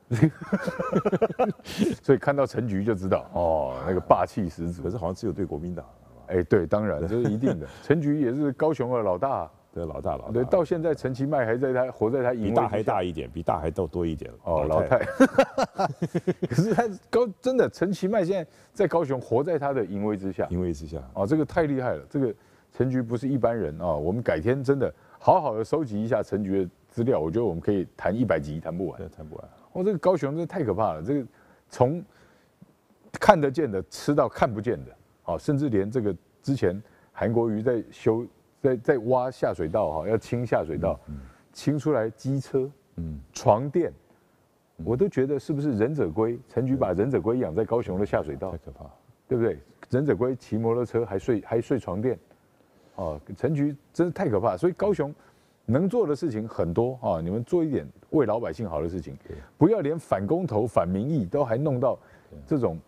[2.03, 4.83] 所以看到陈菊就知道哦，那个霸气十足。
[4.83, 5.85] 可是好像只有对国民党，
[6.29, 7.67] 哎，对，当然这是一定的。
[7.85, 9.51] 陈菊也是高雄的老大。
[9.71, 14.33] 对，老大老大，对，到现在陈其迈还在他活在他比大还大一点，比大还多多一点。
[14.43, 14.99] 哦，老太。
[16.49, 20.99] 可是他高真的陈其迈现在在高雄活在他的淫威之下，淫威之下。
[21.15, 22.35] 哦，这个太厉害了，这个
[22.73, 23.79] 陈局不是一般人。
[23.81, 29.49] 啊，我们改天真的好好的收集一下陈局的资料，我觉得我们可以谈一百集谈不完，谈不完。
[29.75, 31.27] 哦，这个高雄真的太可怕了，这个
[31.69, 32.03] 从
[33.21, 38.27] 看得见的吃到看不见的，哦，甚至连这个之前韩国瑜在修。
[38.61, 40.99] 在在挖下水道哈，要清下水道，
[41.53, 43.93] 清出来机车，嗯，床垫，
[44.85, 46.39] 我都觉得是不是忍者龟？
[46.49, 48.85] 陈局把忍者龟养在高雄的下水道，太可怕，
[49.29, 49.59] 对不对？
[49.91, 52.19] 忍者龟骑摩托车还睡还睡床垫，
[52.97, 54.57] 哦，陈局真是太可怕。
[54.57, 55.15] 所以高雄
[55.65, 59.17] 能做的事情很多啊，你们做一点为老百姓好的事情，
[59.57, 61.99] 不要连反公投、反民意都还弄到
[62.47, 62.79] 这种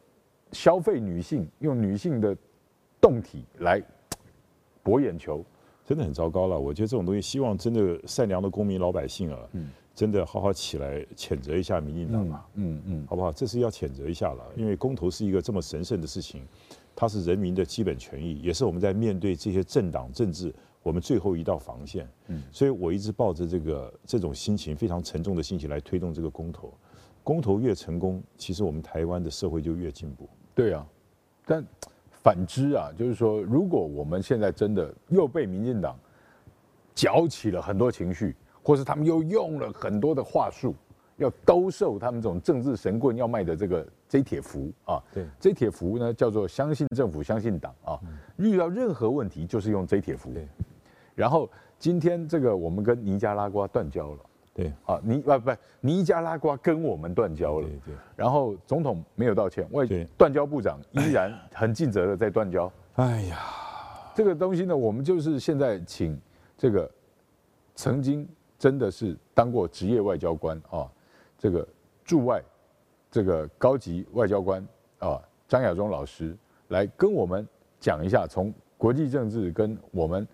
[0.53, 2.37] 消费女性，用女性的
[3.01, 3.81] 动体来
[4.83, 5.45] 博眼球。
[5.91, 9.41] 真的很糟糕了，我觉得这种东西，希望真的善良的公民老百姓啊，
[9.93, 13.33] 真的好好起来谴责一下民进党嘛，嗯嗯，好不好？
[13.33, 16.47] 这是要谴责一下了，因为公投是一个这么神圣的事情，
[16.95, 22.09] 它是人民的基本权益，也是我们在面对这些政党政治我们最后一道防线。
[22.29, 26.73] 嗯，所以我一直抱着这个这种心情非常沉重的心情来推动这个公投，
[27.25, 30.29] 公投越成功，其实我们台湾的社会就越进步。
[30.55, 30.87] 对啊，
[31.45, 31.67] 但。
[32.23, 35.99] 反之啊，就是说，如果我们现在真的又被民进党
[36.95, 40.75] 搅起了很多情绪，或是他们又用了很多的话术，
[41.17, 47.99] 要兜售他们这种政治神棍要卖的这个 J 铁服啊，对，J 铁服呢叫做相信政府、相信党啊，
[48.37, 50.33] 遇到任何问题就是用 J 铁服。
[50.33, 50.47] 对，
[51.15, 54.19] 然后今天这个我们跟尼加拉瓜断交了。
[54.61, 57.67] 对啊，尼啊不，尼加拉瓜跟我们断交了。
[57.67, 57.95] 对对。
[58.15, 59.87] 然后总统没有道歉，外
[60.19, 62.71] 断交部长依然很尽责的在断交。
[62.97, 63.39] 哎呀，
[64.15, 66.21] 这个东西呢，我们就是现在请
[66.59, 66.91] 这个
[67.75, 70.87] 曾经真的是当过职业外交官啊，
[71.39, 71.67] 这个
[72.05, 72.43] 驻外
[73.11, 74.63] 这个高级外交官
[74.99, 75.19] 啊，
[75.49, 76.37] 张亚中老师
[76.69, 80.29] 来跟我们讲一下，从国际政治跟我们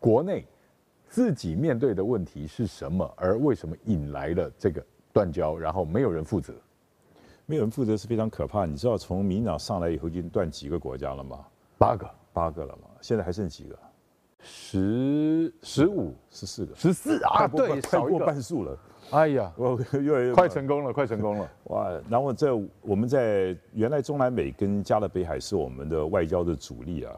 [0.00, 0.44] 国内。
[1.08, 3.10] 自己面对的问题是什么？
[3.16, 5.56] 而为什么引来了这个断交？
[5.56, 6.52] 然后没有人负责，
[7.46, 8.66] 没有人负责是非常可怕。
[8.66, 11.38] 你知道从民进党上来以后已经断几个国家了吗？
[11.78, 12.88] 八个，八个了吗？
[13.00, 13.78] 现在还剩几个？
[14.40, 17.48] 十、十五、十四个，十四啊！
[17.48, 18.78] 对，超过半数了。
[19.10, 21.50] 哎呀，我越来越快成功了，快成功了！
[21.64, 21.90] 哇！
[22.08, 27.16] 然后这我们在原来中南美跟加勒比海是我们的外交的主力啊。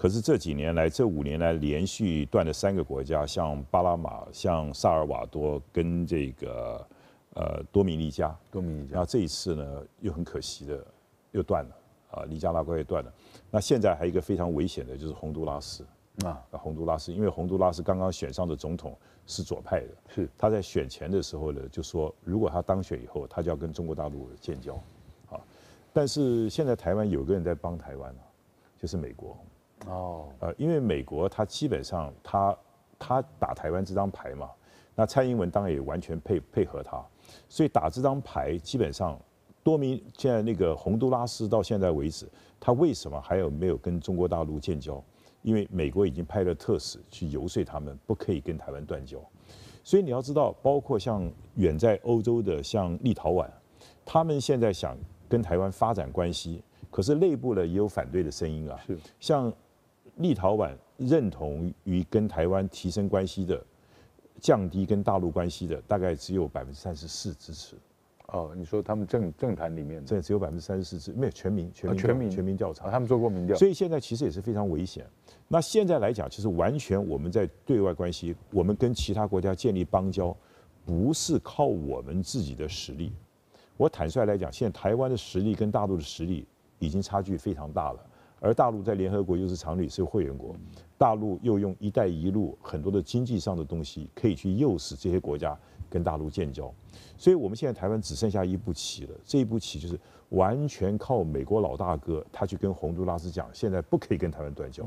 [0.00, 6.86] 可是这几年来，这五年来连续断了三个国家，像巴拿马、像萨尔瓦多跟这个
[7.34, 8.32] 呃多米尼加。
[8.48, 8.98] 多米尼加。
[8.98, 10.86] 那这一次呢，又很可惜的
[11.32, 11.76] 又断了
[12.12, 13.12] 啊，尼加拉瓜也断了。
[13.50, 15.84] 那现在还有一个非常危险的，就是洪都拉斯
[16.24, 24.74] 啊，洪都拉斯，因为洪都拉斯刚刚选上的总统是左派的，是他在选前的时候呢，就说如果他当选以后，他就要跟中国大陆建交
[25.28, 25.40] 啊。
[25.92, 28.22] 但是现在台湾有个人在帮台湾啊，
[28.80, 29.36] 就是美国。
[29.86, 32.56] 哦，呃，因为美国他基本上他
[32.98, 34.50] 他打台湾这张牌嘛，
[34.94, 37.02] 那蔡英文当然也完全配配合他，
[37.48, 39.18] 所以打这张牌基本上
[39.62, 45.02] 多米现在那个洪都拉斯到现在为止，他为什么还有没有跟中国大陆建交？
[45.42, 49.18] 因为美国已经派了特使去游说他们不可以跟台湾断交，
[49.84, 53.48] 所以你要知道，包括像远在欧洲的像立陶宛，
[54.04, 59.50] 他们现在想跟台湾发展关系，可是内部呢也有反对的声音啊，是像。
[60.18, 63.60] 立陶宛认同于跟台湾提升关系的，
[64.40, 67.76] 降低跟大陆关系的，大概只有百分之三十四支持。
[68.26, 75.06] 哦，你说他们政政坛里面，这只有百分之三十四支，没有全民全民、哦、全民全民调查、哦，他们做过民调，所以现在其实也是非常危险。
[75.48, 80.36] 那现在来讲，其实完全我们在对外关系，我们跟其他国家建立邦交，
[80.84, 83.14] 不是靠我们自己的实力。
[83.78, 86.46] 我坦率来讲，现在台湾的实力跟大陆的实力
[86.80, 88.06] 已经差距非常大了。
[88.40, 90.54] 而大陆在联合国又是常理是会员国，
[90.96, 95.58] 大陆又用“一带一路”很多的经济上的东西，可以去诱使这些国家
[95.90, 96.72] 跟大陆建交。
[97.16, 99.14] 所以，我们现在台湾只剩下一步棋了。
[99.24, 99.98] 这一步棋就是
[100.30, 104.84] 完全靠美国老大哥，他去跟洪都拉斯讲，现在不可以跟台湾断交。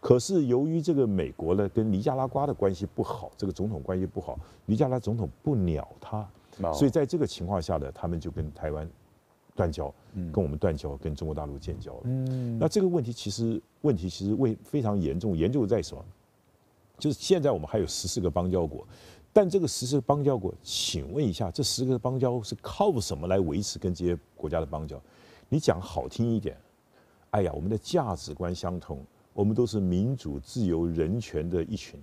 [0.00, 6.26] 可是，由于这个美国呢跟尼加拉瓜的关系不好，这个总统关系不好，尼加拉总统不鸟他，
[6.72, 8.88] 所以在这个情况下呢，他们就跟台湾。
[9.54, 9.92] 断交，
[10.32, 12.00] 跟我们断交，跟中国大陆建交了。
[12.04, 16.04] 嗯，那这个问题其实问题其实为非常严重，严重在什么？
[16.98, 18.86] 就是现在我们还有十四个邦交国，
[19.32, 25.00] 但这个十四个邦交国，请问一下，这十个邦交是靠什么来维持跟这些国家的邦交？
[25.48, 26.56] 你讲好听一点，
[27.30, 32.00] 哎呀，我们的价值观相同，我们都是民主、自由、人权的一群。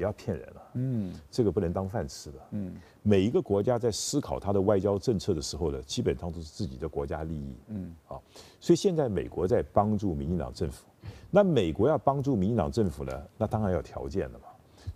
[0.00, 8.16] 不要骗人了，嗯，这个不能当饭吃的，嗯，每一个国家在思考它的外交政策的时候呢，基本上都是自己的国家利益，嗯，啊，
[8.58, 10.86] 所以现在美国在帮助民进党政府，
[11.30, 14.46] 那美国要帮助民进党政府呢，那当然要条件了嘛，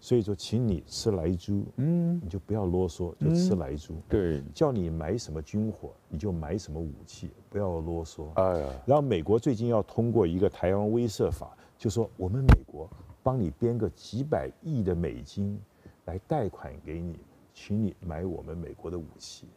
[0.01, 12.89] 所以说，请你吃莱猪，嗯，你就不要啰嗦，就吃莱猪，对，叫你买什么军火，你就买什么武器，不要啰嗦，哎呀，然后美国最近要通过一个台湾威慑法，就说我们美国。
[13.25, 15.59] 帮你编个几百亿的美金
[16.05, 17.19] 来贷款给你，
[17.55, 19.49] 请你买我们美国的武器，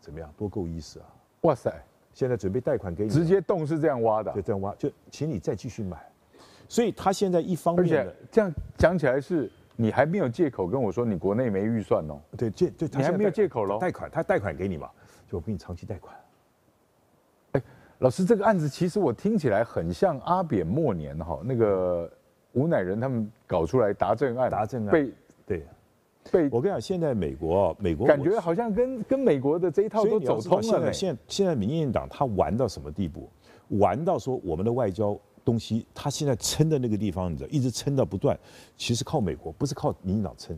[0.00, 0.28] 怎么样？
[0.36, 1.06] 多够意思啊！
[1.42, 1.72] 哇塞，
[2.12, 6.04] 现在准备贷款给你，直接洞是这样挖的，就这样挖，就请你再继续买。
[6.68, 12.18] 所以他现在一方面，而且这样讲起来是，你还没有借口跟我说你国内没预算哦。
[12.36, 13.78] 对，借就你还没有借口喽？
[13.78, 14.90] 贷款，他贷款给你嘛，
[15.28, 16.16] 就我给你长期贷款。
[17.52, 17.62] 哎，
[18.00, 22.10] 老师，这个案子其实我听起来很像阿扁末年哈那个。
[22.52, 25.12] 吴乃仁他们搞出来达正案，达正案被
[25.46, 25.66] 对
[26.30, 30.62] 被我跟你讲，现在美国美国感觉好像跟跟美国的这一套都走通了。
[30.62, 33.28] 现在现现在民进党他玩到什么地步？
[33.78, 38.38] 玩到说我们的外交东西，他现在撑的那个地方，你知道，一直撑到不断。
[38.76, 40.54] 其实靠美国，不是靠民进党撑，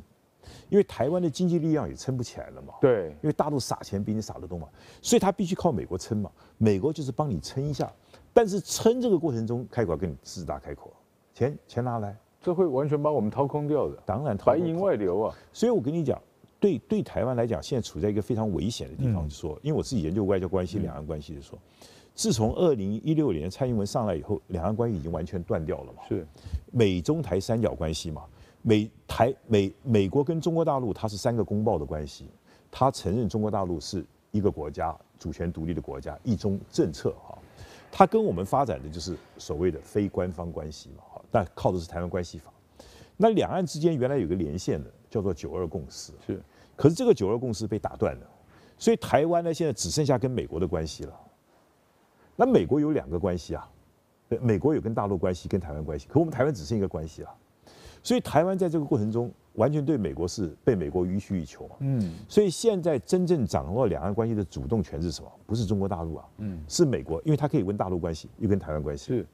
[0.68, 2.74] 因为台湾的经济力量也撑不起来了嘛。
[2.80, 4.68] 对，因为大陆撒钱比你撒得多嘛，
[5.00, 6.30] 所以他必须靠美国撑嘛。
[6.58, 7.90] 美国就是帮你撑一下，
[8.32, 10.92] 但是撑这个过程中，开口跟你狮子大开口。
[11.34, 13.98] 钱钱拿来，这会完全把我们掏空掉的。
[14.06, 15.34] 当然，白银外流啊！
[15.52, 16.18] 所以我跟你讲，
[16.60, 19.28] 对对台湾来讲，现在处在一个非常危险的地方。
[19.28, 21.58] 就说，因为我自己研究外交关系、两岸关系的时候，
[22.14, 26.02] 自从二零一六年蔡英文上来以后，两岸关系已经完全断掉了嘛。
[26.08, 26.24] 是，
[26.70, 28.22] 美中台三角关系嘛，
[28.62, 32.28] 美台美美国跟中国大陆，它是三个公报的关系，
[32.70, 37.36] 它承认中国大陆是一个国家，主权独立的国家，一中政策哈。
[37.90, 41.02] 它跟我们发展的就是所谓的非官方关系嘛。
[41.34, 42.52] 但靠的是台湾关系法，
[43.16, 46.40] 那两岸之间原来有个连线的，叫做九二共识，是。
[46.76, 48.26] 可是这个九二共识被打断了，
[48.78, 51.20] 所以台湾呢现在只剩下跟美国的关系了。
[52.36, 53.68] 那美国有两个关系啊，
[54.40, 57.34] 美国有跟大陆关系，跟台湾关系，可我们台湾只剩一个关系了。
[58.00, 61.74] 所以台湾在这个过程中完全对美国是被美国予取予求嘛。
[61.80, 62.14] 嗯。
[62.28, 65.32] 所以现在真正掌握两岸关系的主动权是什么？
[65.46, 69.06] 不是中国大陆啊，嗯，是美国，因为它可以跟大陆关系，又跟台湾关系。
[69.06, 69.26] 是。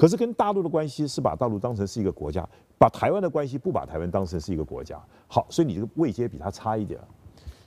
[0.00, 4.98] 可是跟大陆的关系是把大陆当成是一个国家，把台湾的关系不把台湾当成是一个国家。
[5.28, 6.98] 好，所以你这个位阶比他差一点。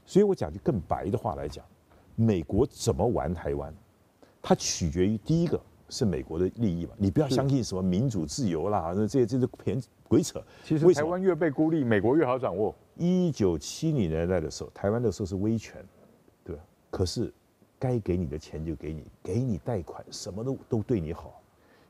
[0.03, 1.63] 所以我讲句更白的话来讲，
[2.15, 3.71] 美国怎么玩台湾，
[4.41, 6.93] 它取决于第一个是美国的利益嘛。
[6.97, 10.43] 你不要相信什么民主自由啦，那这些这是骗鬼扯。
[10.63, 12.73] 其实台湾越被孤立，美国越好掌握。
[12.95, 15.85] 一九七零年代的时候，台湾的时候是威权，
[16.43, 16.63] 对吧？
[16.89, 17.31] 可是
[17.77, 21.39] 该给你的钱就给你，给你贷款，什么都都对你好。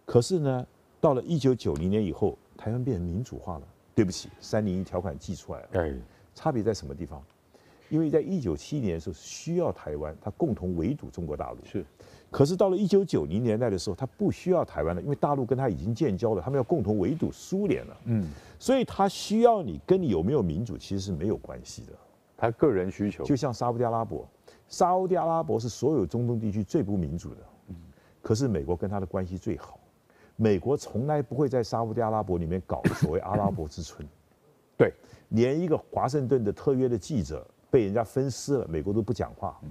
[0.06, 0.66] 可是呢，
[1.00, 3.68] 到了一九九零年以后，台湾变成民主化了。
[3.96, 5.68] 对不起，三零一条款寄出来了。
[5.74, 5.94] 哎，
[6.34, 7.24] 差别在什么地方？
[7.90, 11.58] 因为在一九七一年的时候需要台湾，它共同围堵中国大陆。
[11.64, 11.86] 是。
[12.32, 17.98] 可是到了一九九零年代的时候，它不需要台湾了，因为大陆跟它已经建交了，他们要共同围堵苏联了。
[18.06, 18.28] 嗯。
[18.58, 21.94] 所以它需要你，跟你有没有民主其实是没有关系的。
[22.36, 23.24] 他个人需求。
[23.24, 24.28] 就像沙乌地阿拉伯，
[24.68, 27.42] 沙乌地阿拉伯是所有中东地区最不民主的。
[27.68, 27.76] 嗯。
[28.24, 29.80] 可是美国跟他的关系最好。
[30.36, 34.08] 美国从来不会在沙乌地阿拉伯里面搞所谓阿拉伯之春，
[34.78, 34.92] 对，
[35.30, 39.70] 连一个华盛顿的特约的记者被人家分尸了，美国都不讲话，嗯，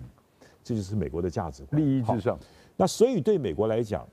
[0.63, 2.39] 这就是美国的价值观，利益至上。
[2.77, 4.07] 那所以对美国来讲，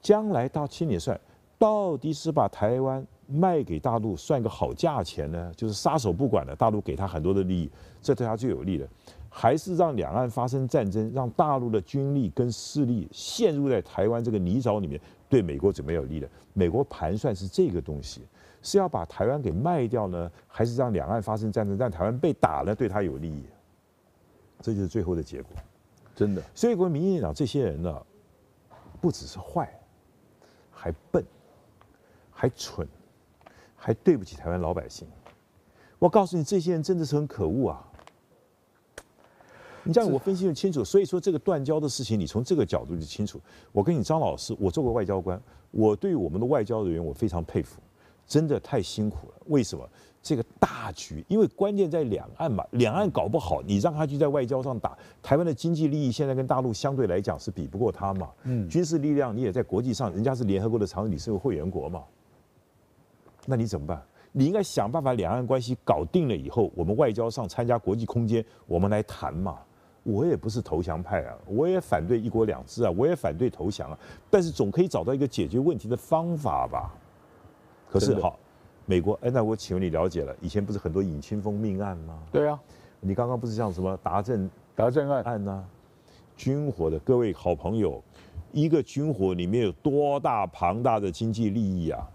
[0.00, 1.20] 将来到清点算，
[1.58, 5.52] 到底是把台湾卖给大陆算个好价钱呢？
[5.56, 7.70] 就是撒手不管了，大陆给他很多的利益，
[8.00, 8.88] 这对他最有利的，
[9.28, 16.28] 还是让两岸发生战争，让大陆的军力跟势力陷入在台湾这个泥沼里面，对美国怎么有利的？
[16.54, 18.26] 美国盘算是这个东西，
[18.62, 23.44] 是要把台湾给卖掉呢，还是让两岸发生战争，让台湾被打了对他有利益？
[24.60, 25.52] 这就是最后的结果，
[26.16, 26.42] 真的。
[26.54, 28.06] 所以，国民进党这些人呢，
[29.00, 29.72] 不只是坏，
[30.70, 31.24] 还笨，
[32.32, 32.86] 还蠢，
[33.76, 35.06] 还对不起台湾老百姓。
[35.98, 37.87] 我告诉你，这些人真的是很可恶啊！
[39.88, 43.40] 你这样我分析就清楚，所以说这个断交的事情，你从这个角度就清楚。
[43.72, 47.80] 我跟你张老师，我做过外交官，我对我们的外交人员我非常佩服，
[48.26, 49.34] 真的太辛苦了。
[49.46, 49.88] 为什么？
[50.20, 58.28] 这个大局，因为关键在两岸嘛，两岸搞不好，你让他去在外交上打台湾的经济利益，现在跟大陆相对来讲是比不过他嘛。
[58.42, 62.04] 嗯，军事力量你也在国际上，人家是联合国的常任理事会会员国嘛，
[63.46, 64.02] 那你怎么办？
[64.32, 69.58] 你应该想办法两岸关系搞定了以后，我们外交上参加国际空间，我们来谈嘛。
[70.10, 73.98] 我也不是投降派啊，我也反对一国两制啊，我也反对投降啊，
[74.30, 76.94] 但是总可以找到一个解决问题的方法吧。
[77.90, 78.38] 可是好，
[78.86, 82.18] 美国，哎，那我请问你了解了，以前不是很多尹清峰命案吗？
[82.32, 82.58] 对啊，
[83.00, 85.64] 你刚刚不是讲什么达政达政案案呢？
[86.36, 88.02] 军火的各位好朋友，
[88.52, 92.08] 一个军火里面有多大庞大的经济利益啊？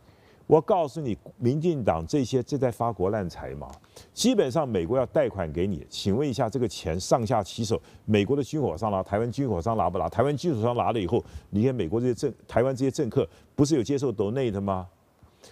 [0.54, 3.72] 我告诉你，民进党这些正在发国难财嘛，
[4.14, 10.08] 基本上美国要贷款给你，请问一下，这个钱上下其手，美国的军火商拿，台湾军火商拿不拿？
[10.08, 14.88] 台湾军火商拿了以后，你看美国这些政，台湾这些政客不是有接受 donate 吗？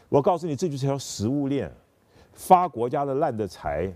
[0.08, 1.74] 我告诉你，这就是条食物链，
[2.34, 3.92] 发国家的烂的财。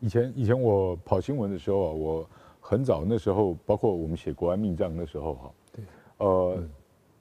[0.00, 2.26] 以前以前我跑新闻的时候啊，我
[2.58, 5.84] 很早那时候，包括我们写国安密账的时候哈，对，
[6.16, 6.54] 呃。
[6.56, 6.70] 嗯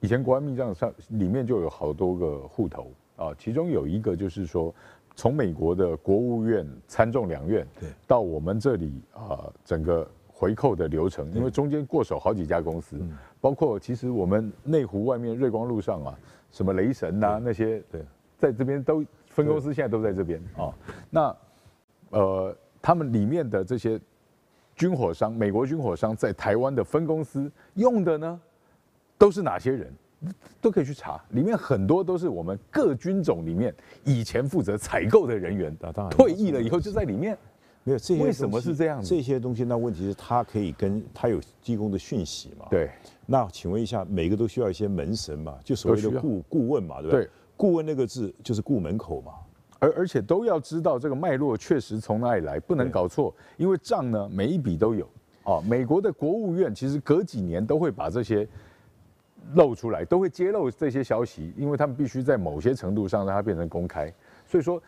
[0.02, 4.74] 以前国安密账上里面就有好多个户头啊，其中有一个就是说，
[5.16, 13.00] 从美国的国务院、参众两院对到我们这里啊，整个回扣的流程，因为中间过手好几家公司，
[13.40, 16.18] 包括其实我们内湖外面瑞光路上啊，
[16.50, 18.04] 什么雷神呐那些，对，
[18.40, 20.74] 在这边都分公司现在都在这边啊。
[21.12, 21.36] 那
[22.10, 24.02] 呃，他们里面的这些
[24.76, 28.42] 军火商，美国军火商在台湾的分公司用的呢？
[29.22, 29.94] 都是哪些人，
[30.60, 33.72] 都可以去查，里面很多都是我们各军种里面
[34.04, 35.72] 以前负责采购的人员，
[36.10, 37.38] 退役了以后就在里面。
[37.84, 39.08] 没有这些，为什么是这样子？
[39.08, 42.66] 这些东西，那问题是他可以跟他有提供的讯息嘛？
[42.72, 42.90] 对。
[43.28, 45.56] 那请问一下，每个都需要一些门神嘛？
[45.64, 47.00] 就所谓的顾顾问嘛？
[47.00, 47.30] 对不对？
[47.56, 49.34] 顾问那个字就是顾门口嘛。
[49.78, 55.08] 而而且都要知道这个脉络确实从哪里来，不能搞错，因为账呢每一笔都有。
[55.44, 58.48] 哦，美国的国务院其实隔几年都会把这些。
[59.54, 64.12] 露出来都会揭露这些消息，因为他们必须在某些程度上让它变成公开。
[64.46, 64.82] 所以说，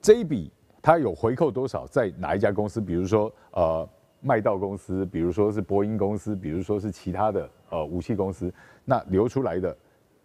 [0.00, 2.80] 这一笔他有回扣多少，在哪一家公司？
[2.80, 3.88] 比如说呃
[4.20, 8.52] 麦道公司，比如说是波音公司，比如说是其他的呃武器公司，
[8.84, 9.76] 那流出来的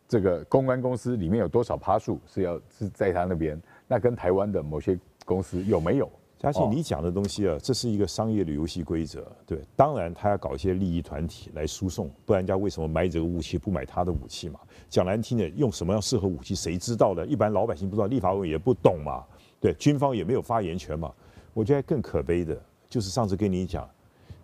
[0.07, 3.61] 这个公关公司里面有多少趴数是要是在他那边？
[3.88, 6.09] 那跟台湾的某些公司有没有？
[6.40, 9.60] 嘉庆，你讲的东西啊，这是一个商业的游戏规则，对。
[9.76, 14.60] 当然，他要搞一些利益团体来输送，不然人家为什么买这个武器不买他的武器嘛？
[14.88, 17.26] 讲难听点，用什么样适合武器，谁知道呢？
[17.26, 19.26] 一般老百姓不知道，立法委员也不懂嘛，
[19.60, 19.74] 对。
[19.74, 21.12] 军方也没有发言权嘛。
[21.56, 22.56] 我觉得更可悲的
[22.88, 23.90] 就是上次跟你讲，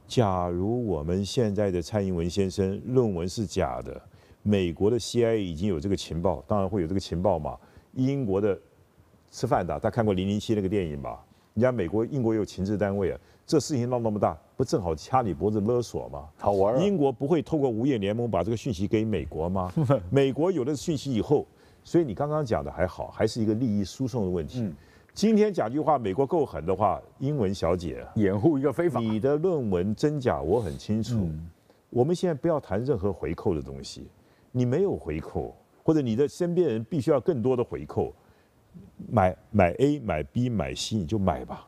[0.08, 4.02] 假如我们现在的蔡英文先生论文是假的，
[4.42, 7.56] 美国的 CIA 已经有这个情报，当然会有这个情报嘛。
[7.94, 8.60] 英国的
[9.30, 11.24] 吃饭的，他看过零零七那个电影吧？
[11.54, 16.28] 人家美国、英国有情治单位啊，这事情闹那么大，不正好掐你脖子勒索吗？
[16.38, 16.82] 好玩。
[16.84, 19.72] 英国不会透过五眼联盟把这个讯息给美国吗？
[20.10, 21.46] 美国有了讯息以后，
[21.84, 24.62] 所以你刚刚讲的还好，还是一个利益输送的问题。
[24.62, 24.74] 嗯、
[25.14, 31.18] 今天讲句话，美国够狠的话，英文小姐掩护一个非法，你的论文真假我很清楚。
[31.18, 31.48] 嗯、
[31.92, 34.08] 我们现在不要谈任何回扣的东西，
[34.52, 38.12] 你没有回扣，或者你的身边人必须要更多的回扣。
[39.10, 41.68] 买买 A 买 B 买 C 你就买吧，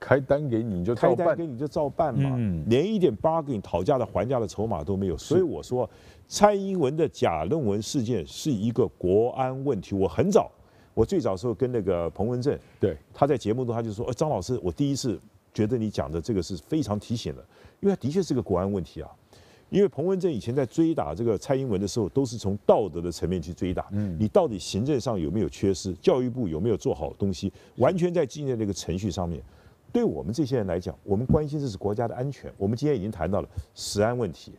[0.00, 5.88] 开单给你就开单给你就照办嘛，嗯、连一点 bargain 讨价的还价的筹码都没有，所以我说
[6.26, 9.94] 蔡英文的假论文事件是一个国安问题。
[9.94, 10.50] 我很早，
[10.94, 15.20] 我最早的时候跟那个彭文正，对，他在节目中他就说，张老师，我第一次
[15.52, 17.44] 觉得你讲的这个是非常提醒的，
[17.80, 19.10] 因为他的确是个国安问题啊。
[19.70, 23.88] 因为彭文正以前在追打这个蔡英文的时候，都是从道德的层面去追打。
[23.92, 25.92] 嗯，你到底行政上有没有缺失？
[25.94, 27.52] 教育部有没有做好东西？
[27.76, 29.42] 完全在进入这个程序上面。
[29.92, 32.52] 对我们这些人来讲，我们关心的是国家的安全。
[32.58, 34.52] 我们今天已经谈到了食安问题、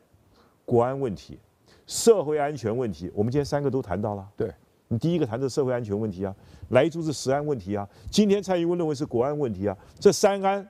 [0.64, 1.38] 国安问题、
[1.86, 3.12] 社会安全问题。
[3.14, 4.26] 我们今天三个都谈到了。
[4.38, 4.50] 对，
[4.88, 6.34] 你第一个谈的社会安全问题啊，
[6.70, 10.66] 来猪是食安问题啊，今天蔡英文认为是国安问题啊，这三安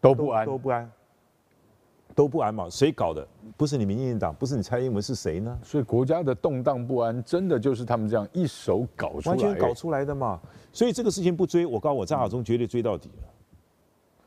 [0.00, 0.90] 都不安，都不安，
[2.14, 2.68] 都不安嘛？
[2.70, 3.26] 谁搞的？
[3.56, 5.58] 不是你民进党，不是你蔡英文，是谁呢？
[5.62, 10.40] 所以国家的动荡不安，真的就是他们这样一手搞出来，完全搞出来的嘛。
[10.72, 13.28] 所以这个事情不追，我告诉我张亚中绝对追到底了。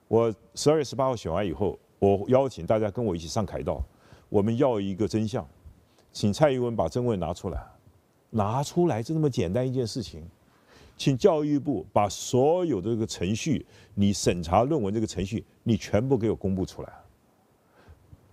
[0.08, 3.84] 我十二月十八号选完以后，我邀请大家跟我一起上凯道，
[4.30, 5.46] 我们要一个真相，
[6.14, 7.62] 请蔡英文把真问拿出来，
[8.30, 10.26] 拿出来就那么简单一件事情，
[10.96, 13.66] 请教育部把所有的这个程序，
[13.96, 16.94] 你审查论文这个程序，你全部给我公布出来，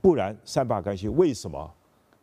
[0.04, 1.10] 不然善罢甘休。
[1.12, 1.74] 为什么？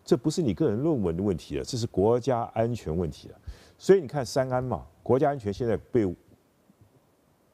[0.06, 3.36] 这不是你个人论文的问题了，这是国家安全问题了。
[3.76, 6.16] 所以你看三安嘛，国家安全现在被。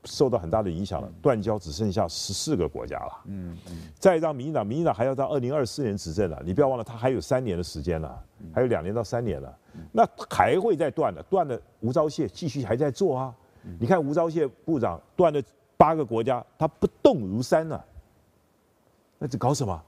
[0.04, 3.22] 受到很大的影响了，断交只剩下十四个国家了。
[3.26, 8.24] 嗯嗯，再让民进党，民进党还要到二零二四年执政了，你不要忘了，他还有三年的时间了，
[8.54, 9.58] 还有两年到三年了，
[9.92, 13.36] 那还会再断的，断了吴钊燮继续还在做啊。
[13.80, 15.42] 你看吴钊燮部长断了
[15.76, 17.78] 八个国家，他不动如山呢，
[19.18, 19.84] 那这搞什么？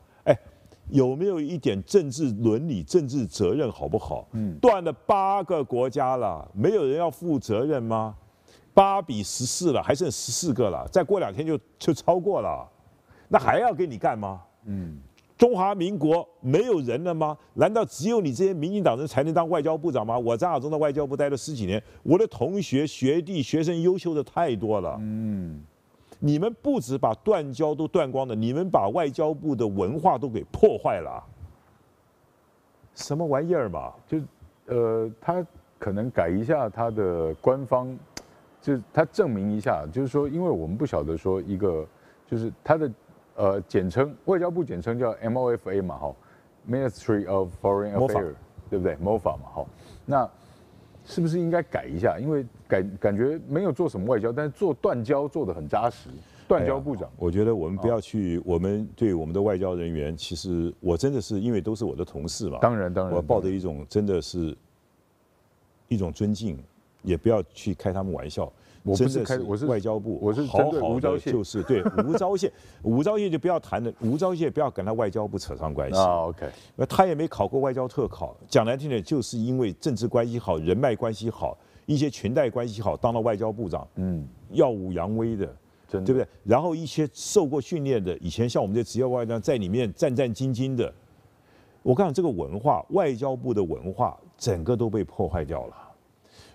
[0.90, 4.28] 哎，有没有一点政治伦理、政治责任好不好？
[4.34, 8.16] 嗯，断了八个国家了，没有人要负责任吗？
[8.74, 12.68] 八比十四了，还剩十四个了，再过两天就就超过了，
[13.28, 14.42] 那还要给你干吗？
[14.66, 14.98] 嗯，
[15.38, 17.38] 中华民国没有人了吗？
[17.56, 20.18] 难道只有你这些民进党人才能当外交部长吗？
[20.18, 24.98] 我张亚中的外交部待了十几年，我的同学、学弟、学生优秀的太多了。
[25.02, 25.62] 嗯，
[26.20, 31.24] 你们不止把断交都断光了，你们把外交部的文化都给破坏了，
[32.94, 33.94] 什么玩意儿嘛？
[34.06, 34.20] 就
[34.68, 35.46] 呃，他
[35.80, 37.98] 可能改一下他的官方。
[38.62, 41.88] 就是他证明一下，就是说，因为我们不晓得说一个，
[42.28, 42.92] 就是他的
[43.36, 46.16] 呃简称，外交部简称叫 MOFA 嘛，哈
[46.70, 48.36] ，Ministry of Foreign Affairs，
[48.70, 49.66] 对不对？MOFA 嘛，哈，
[50.06, 50.30] 那
[51.10, 52.18] 是不是应该改一下？
[52.20, 56.10] 因为感感觉没有做什么外交，但是做断交做得很扎实。
[56.48, 64.56] 断交部长，我觉得我们不要去，我们对我们的外交人员，其实我真的是因为都是我的同事嘛，当然当然，我抱着一种真的是
[65.88, 66.58] 一种尊敬。
[67.02, 68.52] 也不要去开他们玩笑，
[68.84, 72.50] 我不是开，我是外交部，我是针对吴钊燮，就是对 吴钊燮，
[72.82, 76.28] 吴钊燮就不要谈了，吴钊燮不要跟他外交部扯上关系啊。
[76.28, 85.46] OK，那他也没考过外交特考，讲难听点，就是因为政治关系好，人脉关系好，一些裙带关系好，当了外交部长，嗯，耀武扬威的，
[85.88, 86.28] 真的，对不对？
[86.46, 90.92] 然后一些受过训练的，以前像我们这职业外交在里面战战兢兢的，
[91.84, 95.76] 我告诉你，这个文化，外交部的文化，整个都被破坏掉了。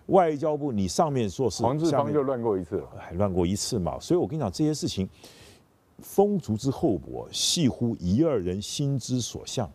[0.07, 3.99] 外交部，你上面做事，黄志芳就乱过一次了，还乱过一次嘛？
[3.99, 5.09] 所以我跟你讲，这些事情，
[5.99, 9.71] 风烛之厚薄，系乎一二人心之所向。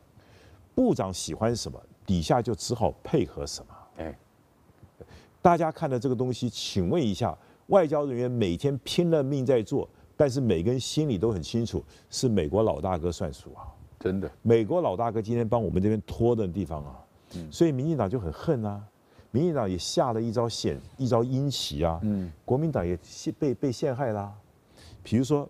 [0.75, 3.73] 部长喜欢什么，底下就只好配合什么。
[3.97, 4.17] 哎，
[5.41, 13.67] 大家看的这个东西，请问一下，外交人员每天拼了命在做，但是每个人心里都很清楚，是美国老大哥算数啊！
[13.99, 17.03] 真的，美国老大哥今天帮我们这边拖的地方啊，
[17.51, 18.81] 所以民进党就很恨啊。
[19.31, 21.99] 民进党也下了一招险，一招阴棋啊！
[22.03, 24.33] 嗯，国民党也陷被被陷害啦。
[25.03, 25.47] 比如说，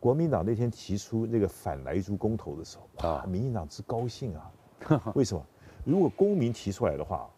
[0.00, 4.50] 国民党那天提出那个反莱猪公投的时候，啊，民进党之高兴啊！
[5.14, 5.44] 为什么？
[5.84, 7.28] 如果公民提出来的话，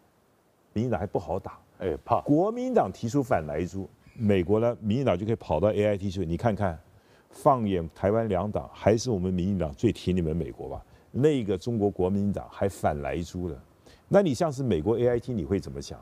[0.73, 6.25] 民进党还不好打，哎，怕国民党提出反莱猪，美国呢，民进党就可以跑到 AIT 去。
[6.25, 6.79] 你看看，
[7.29, 10.83] 放眼台湾两党，还是我们民进党最挺你们美国吧？
[11.11, 13.63] 那个中国国民党还反莱猪了。
[14.07, 15.99] 那你像是美国 AIT，你会怎么想？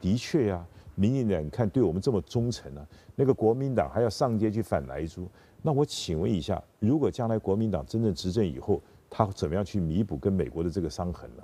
[0.00, 2.86] 的确呀、啊，民进党看对我们这么忠诚呢、啊，
[3.16, 5.28] 那个国民党还要上街去反莱猪。
[5.60, 8.80] 那我请问一下，如果将来国民党真正执政以后，
[9.10, 11.42] 他怎么样去弥补跟美国的这个伤痕呢？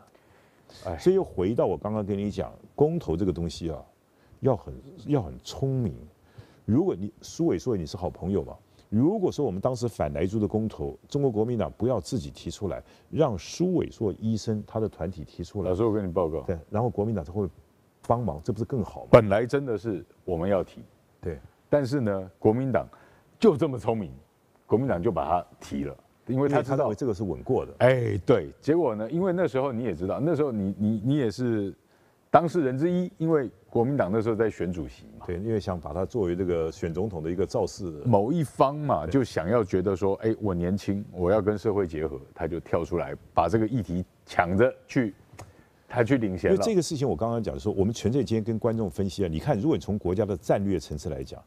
[0.86, 3.84] 哎，所以又回到我刚刚跟你讲，公投这个东西啊，
[4.40, 4.74] 要很
[5.06, 5.96] 要很聪明。
[6.64, 8.56] 如果你苏伟说你是好朋友嘛。
[8.88, 15.70] 如果说我们当时反莱猪的公投，中国国民党不要自己提出来，让苏伟硕医生他的团体提出来。
[15.70, 16.40] 老师，我跟你报告。
[16.42, 17.48] 对，然后国民党才会
[18.06, 19.08] 帮忙，这不是更好吗？
[19.10, 20.82] 本来真的是我们要提，
[21.20, 22.88] 对，但是呢，国民党
[23.38, 24.12] 就这么聪明，
[24.66, 27.74] 国民党就把它提了，因为他知道这个是稳过的。
[27.78, 31.74] 哎，对，结果呢，因为那时候你也知道，那时候你你你也是。
[32.30, 45.12] 当事人之一，因为国民党那时候在选主席嘛，对，因为想把他作为这个选总统的一个造势的某一方嘛，就想要觉得说，哎，我年轻，我要跟社会结合，他就跳出来把这个议题抢着去，
[45.88, 46.54] 他去领先了。
[46.54, 51.42] 因为这个事情我刚刚讲说，我们全在今天跟观众分析啊，你看，如果你从国家的战略层次来讲，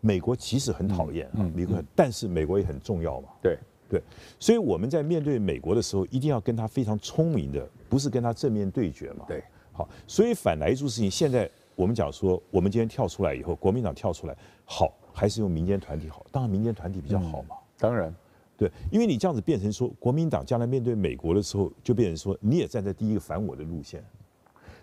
[0.00, 3.58] 美国其实很讨厌啊，美国，但是美国也很重要嘛，对。
[3.88, 4.00] 对，
[4.38, 9.42] 所以我们在面对美国的时候，一定要跟他非常聪明的，不是跟他正面对决嘛，对。
[9.72, 16.24] 好，所以反来一出事情，现在我们讲说，我们今天跳出来以后，国民党跳出来，好，还是用民间团体好？
[16.30, 17.56] 当然民间团体比较好嘛。
[17.78, 18.14] 当然，
[18.56, 24.04] 对，因为你这样子变成说，国民党将来面对美国的时候，就变成说你也站在第一个反我的路线。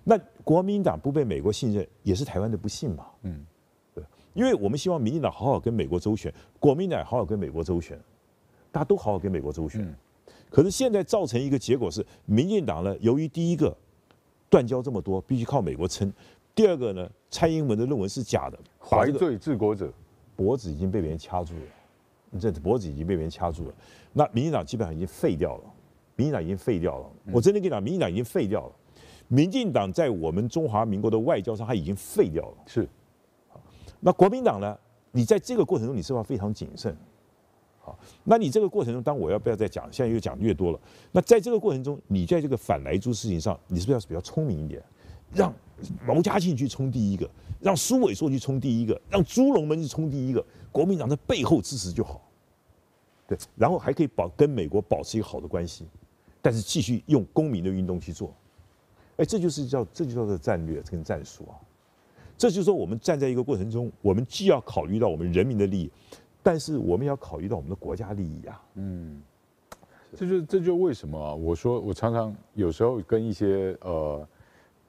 [0.03, 3.05] 那国民党不被美国信任，也是台湾的不幸嘛。
[3.23, 3.45] 嗯，
[3.93, 7.99] 对，因为我们希望民进党好好跟美国周旋，国民党好好跟美国周旋，
[8.71, 9.81] 大家都好好跟美国周旋。
[9.81, 9.93] 嗯，
[10.49, 13.75] 可是现在造成一个结果是，民进党呢，由于第一个
[14.49, 16.09] 断交这么多，必须靠美国撑；
[16.59, 19.89] 第二个呢，蔡英文的论文是假的，怀罪治国者
[20.35, 21.61] 脖子已经被别人掐住了，
[22.31, 23.73] 你这脖子已经被别人掐住了。
[24.11, 25.63] 那民进党基本上已经废掉了，
[26.17, 27.09] 民进党已经废掉了。
[27.31, 28.75] 我真的跟你讲，民进党已经废掉了。
[29.29, 32.57] 民进党在我们中华民国的外交上，它已经废掉了。
[32.65, 32.85] 是，
[34.01, 34.77] 那国民党呢？
[35.13, 36.93] 你在这个过程中，你是不是要非常谨慎？
[37.79, 39.87] 好，那你这个过程中，当我要不要再讲？
[39.93, 40.79] 现在又讲越多了。
[41.13, 44.83] 那在这个过程中，你在这个反莱猪事情上，你是不是要比较聪明一点？
[45.33, 45.53] 让
[46.05, 52.21] 毛嘉庆去冲第一个，让苏伟硕去冲第一个，让朱龙门去冲第一个，国民党在背后支持就好。
[53.27, 55.85] 对，然后还可以保跟美国保持一个好的关系，
[56.41, 58.33] 但是继续用公民的运动去做。
[59.17, 61.53] 哎，这就是叫这就叫做战略跟战术啊！
[62.37, 65.91] 这就是说，我们站在一个过程中，我们既要考虑到我们人民的利益，
[66.41, 68.63] 但是我们要考虑到我们的国家利益啊。
[68.75, 69.21] 嗯，
[70.15, 71.35] 这就这就为什么啊？
[71.35, 74.25] 我说我常常有时候跟一些呃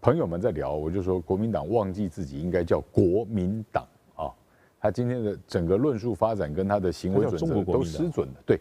[0.00, 3.86] 朋友们在聊，我就说国民党忘记自己应该叫国民党
[4.16, 4.32] 啊！
[4.80, 8.34] 他今天的整个论述发展跟他的行为准则都失准了。
[8.46, 8.58] 对，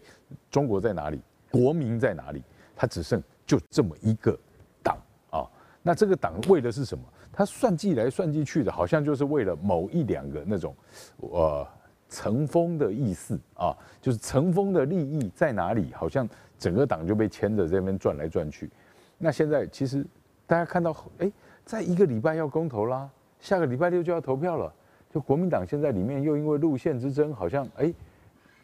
[0.50, 1.20] 中国在哪里？
[1.50, 2.42] 国民在哪里？
[2.76, 4.38] 他只剩就这么一个
[4.82, 4.98] 党
[5.30, 5.48] 啊。
[5.82, 7.04] 那这个党为的是什么？
[7.32, 10.76] 他算计来算计去的，好像就是为了某一两个那种，
[11.20, 11.66] 呃，
[12.06, 15.90] 层峰的意思啊，就是层峰的利益在哪里？
[15.94, 16.28] 好像
[16.58, 18.70] 整个党就被牵着这边转来转去。
[19.16, 20.04] 那现在其实
[20.50, 21.30] 大家看到，哎，
[21.64, 24.74] 在一个礼拜要公投啦，下个礼拜六就要投票了，
[25.08, 27.94] 就国民党现在里面又因为路线之争，好像哎。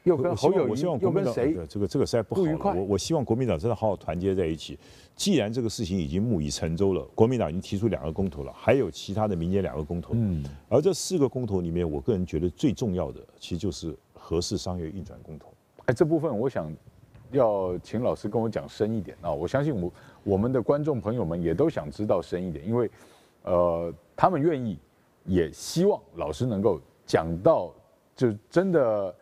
[0.03, 1.53] 又跟侯友谊，又跟谁？
[1.69, 2.75] 这个这个实在不好了。
[2.77, 4.79] 我我希望国民党真的好好团结在一起。
[5.17, 10.13] 既然这个事情已经木已成舟了，国民党已经提出两个公投了，还有其他的民间两个公投。
[10.15, 10.45] 嗯。
[10.69, 15.53] 而这四个公投里面，我个人觉得最重要的，其实就是合适商业运转公投。
[15.87, 16.73] 哎，这部分我想
[17.33, 19.33] 要请老师跟我讲深一点啊！
[19.33, 19.93] 我相信我
[20.27, 22.91] 我们的观众朋友们也都想知道深一点，因为
[23.45, 24.79] 呃，他们愿意，
[25.25, 27.73] 也希望老师能够讲到，
[28.15, 29.15] 就真的。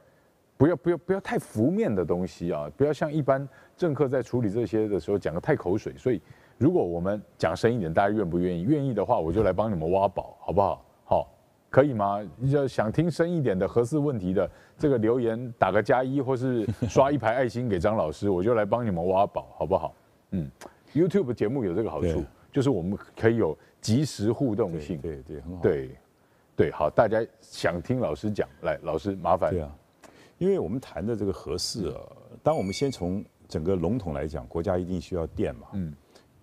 [0.57, 2.71] 不要不要不要太浮面的东西啊！
[2.77, 3.47] 不要像一般
[3.77, 5.93] 政客在处理这些的时候讲得太口水。
[5.99, 6.23] 所以，
[6.57, 8.63] 如果我们讲深一点，大家愿不愿意？
[8.63, 10.85] 愿意的话，我就来帮你们挖宝，好不好？
[11.05, 11.29] 好，
[11.69, 12.21] 可以吗？
[12.43, 14.49] 要想听深一点的合适问题的
[14.79, 19.93] 这个留言，打个加一，或是刷一排爱心给张老师，我就来帮你们挖宝，好不好？
[20.31, 20.49] 嗯
[20.95, 24.99] ，YouTube 节目有这个好处，就是我们可以有即时互动性。
[25.01, 25.63] 对对，很好。
[25.63, 25.91] 对
[26.57, 29.51] 对，好，大家想听老师讲，来，老师麻烦。
[29.51, 29.77] 对啊。
[30.39, 32.01] 因为我们谈的这个合适啊，
[32.43, 35.95] 当我们先从整个笼统来讲，国家一定需要电嘛，嗯，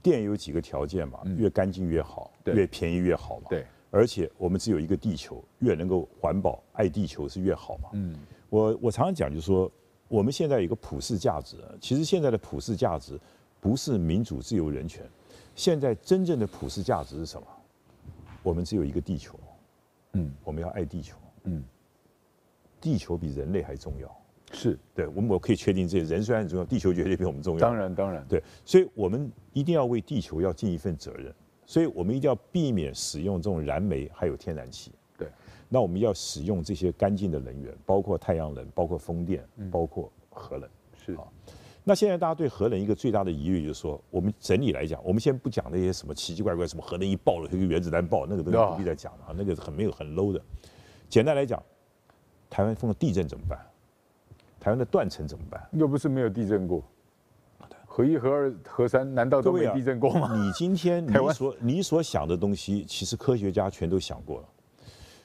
[0.02, 8.16] 电有几个条件嘛，越干净越好，越便宜越好嘛，对，而且我们只有一个地球，越能够环保、爱地球是越好嘛，嗯，
[8.49, 9.70] 我我常常讲就是说，
[10.08, 13.20] 我们现在有一个普世价值，其实现在的普世价值
[13.62, 15.07] 不是民主、自由、人权，
[15.55, 17.47] 现在真正的普世价值是什么？
[18.43, 19.39] 我们只有一个地球，
[20.14, 21.64] 嗯，我们要爱地球，嗯。
[22.82, 24.12] 地球比人类还重要，
[24.51, 24.76] 是。
[24.95, 26.03] 对，我们我可以确定，这些。
[26.03, 27.59] 人虽然很重要，地球绝对比我们重要。
[27.59, 31.32] 当然，当然，对，所以我们一定要为地球要尽一份责任，
[31.68, 34.91] 所以我们一定要避免使用这种燃煤还有天然气。
[35.16, 35.28] 对，
[35.70, 40.68] 那我们要使用这些干净的能源，包括太阳能，包括风电，包括核能。
[41.05, 41.14] 是。
[41.14, 41.28] 啊，
[41.84, 50.41] 那现在大家对核能一个最大的疑虑就是说，我们整理来讲，我们先不讲那些什么奇奇怪怪，什么核能一爆了，一个原子弹爆，那个都不必再讲了啊，那个很没有很 low 的。
[51.09, 51.61] 简单来讲。
[52.53, 53.57] 台湾碰到地震怎么办？
[54.59, 55.65] 台湾的断层怎么办？
[55.71, 56.84] 又不是没有地震过。
[57.86, 60.36] 核一、核二、核三，难道都没地震过吗？
[60.36, 64.49] 你今天 你所你所想的东西，其实科学家全都想过了。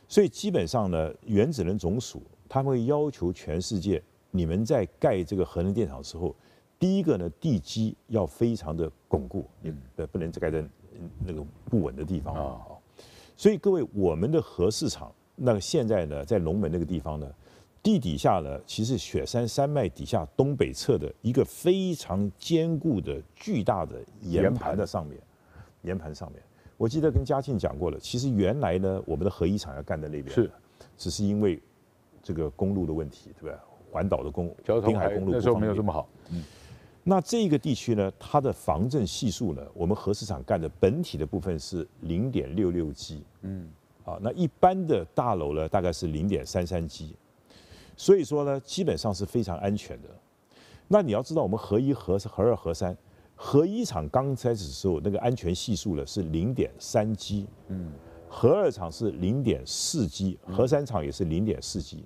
[0.06, 4.00] 所以基本上呢，原子能总署他们会要求全世界，
[4.30, 6.34] 你们在盖这个核能电厂的时候，
[6.78, 9.72] 第一个呢，地基要非常的巩固，也
[10.06, 10.64] 不能盖在
[11.24, 12.60] 那个不稳的地方啊。
[13.36, 15.12] 所以各位，我们的核市场。
[15.38, 17.30] 那个现在呢，在龙门那个地方呢，
[17.82, 25.20] 地底下呢，其实雪山山脉底下东北侧的一个非常坚固的巨大的岩盘的上面，
[25.82, 26.42] 岩盘上面，
[26.78, 30.50] 我记得跟嘉庆讲过了，其实原来呢，我们的核一厂要干在那边，是，
[30.96, 31.60] 只是因为
[32.22, 33.54] 这个公路的问题，对不对？
[33.90, 36.42] 环岛的公交通海公路那时候没有这么好，嗯，
[37.04, 43.68] 那这个地区呢，它的防震系数呢，我们核四厂干的本体的部分是零点六六 G，嗯。
[44.04, 47.16] 啊，那一般的大楼呢，大概是零点三三 G，
[47.96, 50.08] 所以说呢，基本上是非常安全的。
[50.86, 52.96] 那你要知道，我们核一、核核二、核三，
[53.34, 57.90] 核一厂刚开始的时候，那个安全系数呢是零点三 G，嗯，
[58.28, 62.04] 核二厂是零点四 G，核三厂也是零点四 G。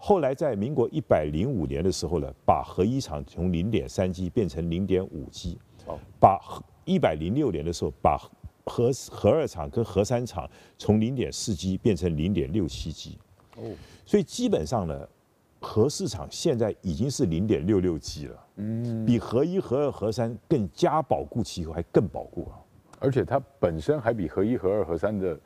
[0.00, 6.40] 后来在民国一百零五年的时候呢，把核一厂从零点三 G 变成零点五 G，哦，把
[6.84, 8.16] 一百零六年的时候把
[8.64, 13.18] 核核二厂跟核三厂从零点四 G 变成零点六七 G，
[13.56, 13.74] 哦，
[14.06, 15.06] 所以基本上呢，
[15.60, 22.62] 核市场现在已经是零点六六 G 了，嗯，比核一、核二、核三更加保固期后还更保固啊，
[23.00, 25.38] 而且它本身还比核一、核二、核三的。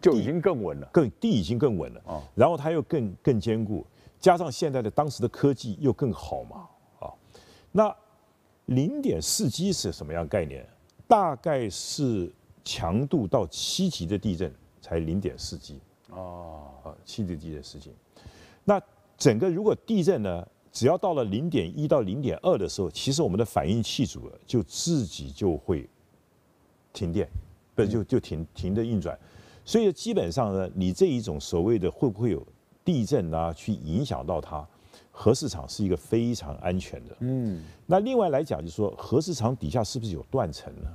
[0.00, 2.00] 就已经更稳了，更地已经更稳了。
[2.06, 3.86] 啊，然后它又更更坚固，
[4.20, 6.68] 加上现在的当时的科技又更好嘛。
[7.00, 7.12] 啊，
[7.72, 7.94] 那
[8.66, 10.66] 零点四级是什么样概念？
[11.06, 12.30] 大概是
[12.62, 15.80] 强度到七级的地震才零点四级
[16.10, 17.90] 哦，啊，七级地震四 G，
[18.62, 18.78] 那
[19.16, 25.88] 整个如果地震呢，只要到了零点一到零点二的时候，其实我们的反应器组就自己就会
[26.92, 27.26] 停电，
[27.74, 29.18] 不是就就停停的运转。
[29.68, 32.42] 所以基本上呢，你这一种所谓的会不会有
[32.82, 34.66] 地震啊，去影响到它，
[35.10, 37.14] 核市场是一个非常安全的。
[37.20, 40.88] 嗯，那另外来讲，就是说核市场底下是不是有断层呢？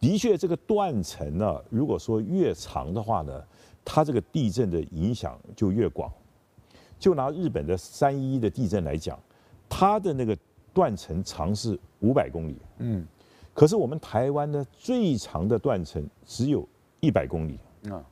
[0.00, 3.44] 的确，这个断层呢，如果说越长的话呢，
[3.84, 6.10] 它这个地震的影响就越广。
[6.98, 9.20] 就拿日本的三一一的地震来讲，
[9.68, 10.34] 它的那个
[10.72, 12.56] 断层长是五百公里。
[12.78, 13.06] 嗯，
[13.52, 16.66] 可是我们台湾呢，最长的断层只有
[17.00, 17.58] 一百公里。
[17.90, 18.04] 啊，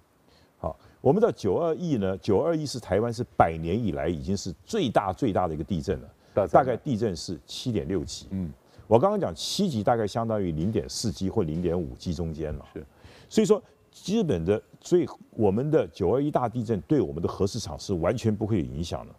[0.58, 6.08] 好，我们知道九二一呢，九二一是台湾是百年以来已经是最大最大的一个地震了，
[6.50, 8.26] 大概地震是七点六级。
[8.30, 8.50] 嗯，
[8.86, 12.66] 我刚刚讲七级大概相当于零点四级或零点五级中间了。
[12.72, 12.86] 是，
[13.28, 19.14] 所以说基本的，所以我们的九二一大地震对我们的核市场是完全不会有影响的。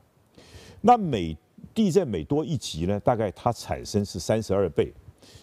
[0.81, 1.37] 那每
[1.73, 4.93] 地震每多一级呢，大概它产生是三十二倍，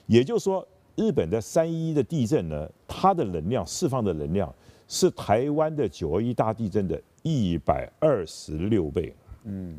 [0.06, 4.52] 也就是说日本的三一一的地震呢，它的能量释放的能量。
[4.86, 9.14] 是台湾的九二一大地震的一百二十六倍。
[9.44, 9.78] 嗯，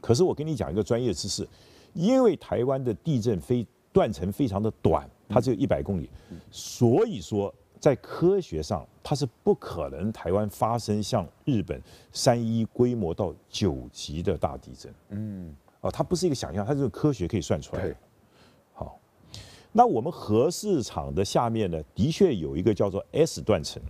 [0.00, 1.46] 可是我跟你讲一个专业知识，
[1.94, 6.08] 因为台湾的地震非断层非常的短，它只有一百公里，
[6.50, 11.80] 所以说在科学上它是不可能台湾发生像日本
[12.12, 14.94] 三一规模到九级的大地震。
[15.08, 17.96] 嗯，哦，它不是一个想象，它是科学可以算出来的。
[18.72, 19.00] 好，
[19.72, 23.82] 那我们核市场的下面呢，的确有一个叫做 S 断层。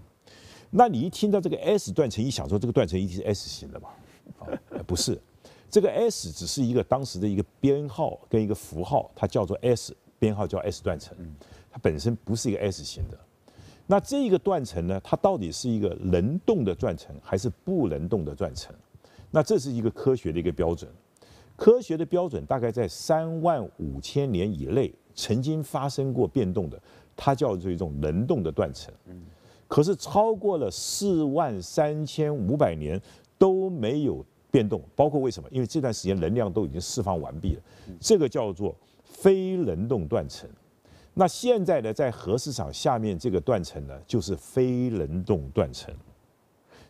[0.70, 3.94] 那你一听到这个 S 断层，一想说这个断层一定是 S 型的吧？
[4.38, 4.46] 啊，
[4.86, 5.20] 不是，
[5.68, 11.16] 这个 S 只是一个当时的一个编号跟一个符号，它叫做 S，编号叫 S 断层，
[11.70, 13.18] 它本身不是一个 S 型的。
[13.86, 18.72] 那这一个断层呢，它到底是一个能动的断层还是不能动的断层？
[19.32, 20.88] 那这是一个科学的一个标准，
[21.56, 26.80] 科学的标准大概在三万五千年以内曾经发生过变动的，
[27.16, 28.94] 它叫做一种能动的断层。
[29.70, 33.00] 可是超过了四万三千五百年
[33.38, 35.48] 都没有变动，包括为什么？
[35.52, 37.62] 因为这段时间能量都已经释放完毕了，
[38.00, 40.50] 这个叫做非能动断层。
[41.14, 45.94] 那现在呢，在核市场下面这个断层呢，就是非能动断层，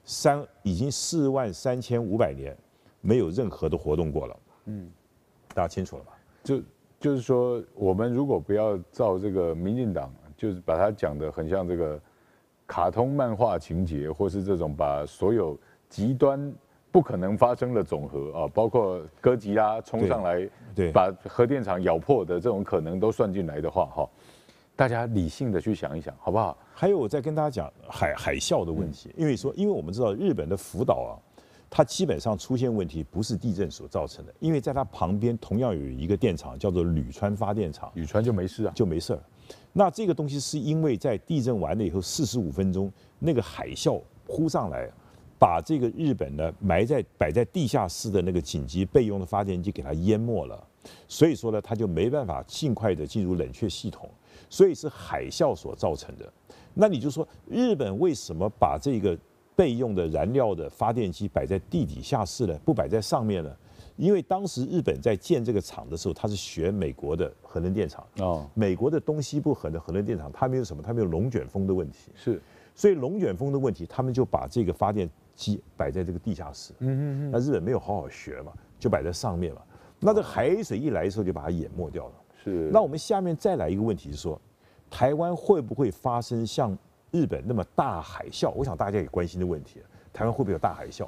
[0.02, 2.56] 三已经四万三千五百年
[3.02, 4.36] 没有任何的活动过了。
[4.64, 4.90] 嗯，
[5.54, 6.12] 大家清楚了吧？
[6.42, 6.62] 就
[6.98, 12.00] 就是说，我们如果不要照这个民进党，就是把它讲得很像这个。
[12.70, 15.58] 卡通漫画情节，或是这种把所有
[15.88, 16.54] 极端
[16.92, 24.08] 不可能发生的总和啊，包括哥吉拉冲上来，对，把核电厂咬破的这种可能都算进来的话，哈，
[24.76, 26.56] 大家理性的去想一想，好不好？
[26.72, 31.12] 还有我再跟大家讲海海啸的问题，因为说，因为我们知道日本的福岛啊，
[31.68, 39.20] 它基本上出现问题不是地震所造成的，因为在它旁边同样有一个电厂叫做吕川发电厂，吕川就没事啊，就没事儿。
[39.72, 44.90] 那这个东西是因为在地震完了以后四十五分钟，那个海啸扑上来，
[45.38, 50.66] 把这个日本呢埋在摆在地下室的那个紧急备用的发电机给它淹没了，
[51.06, 54.10] 所以说呢，它就没办法尽快的进入冷却系统，
[54.48, 56.32] 所以是海啸所造成的。
[56.74, 59.16] 那你就说日本为什么把这个
[59.54, 62.58] 备用的燃料的发电机摆在地底下室呢？
[62.64, 63.56] 不摆在上面呢？
[64.00, 68.02] 因为当时日本在建这个厂的时候，它是学美国的核能电厂。
[68.16, 72.10] 哦，美国的东西部核的核能电厂，它没有什么，它没有龙卷风的问题。
[72.14, 72.40] 是，
[72.74, 76.72] 所以龙卷风的问题，他们就把这个发电机摆在这个地下室。
[76.78, 77.30] 嗯嗯嗯。
[77.30, 79.60] 那日本没有好好学嘛，就摆在上面嘛。
[79.98, 82.12] 那这海水一来的时候，就把它淹没掉了。
[82.42, 82.70] 是。
[82.72, 84.40] 那我们下面再来一个问题是说，
[84.88, 86.74] 台湾会不会发生像
[87.10, 88.50] 日本那么大海啸？
[88.56, 91.06] 我想大家也关心的问题，台湾会不会有大海啸？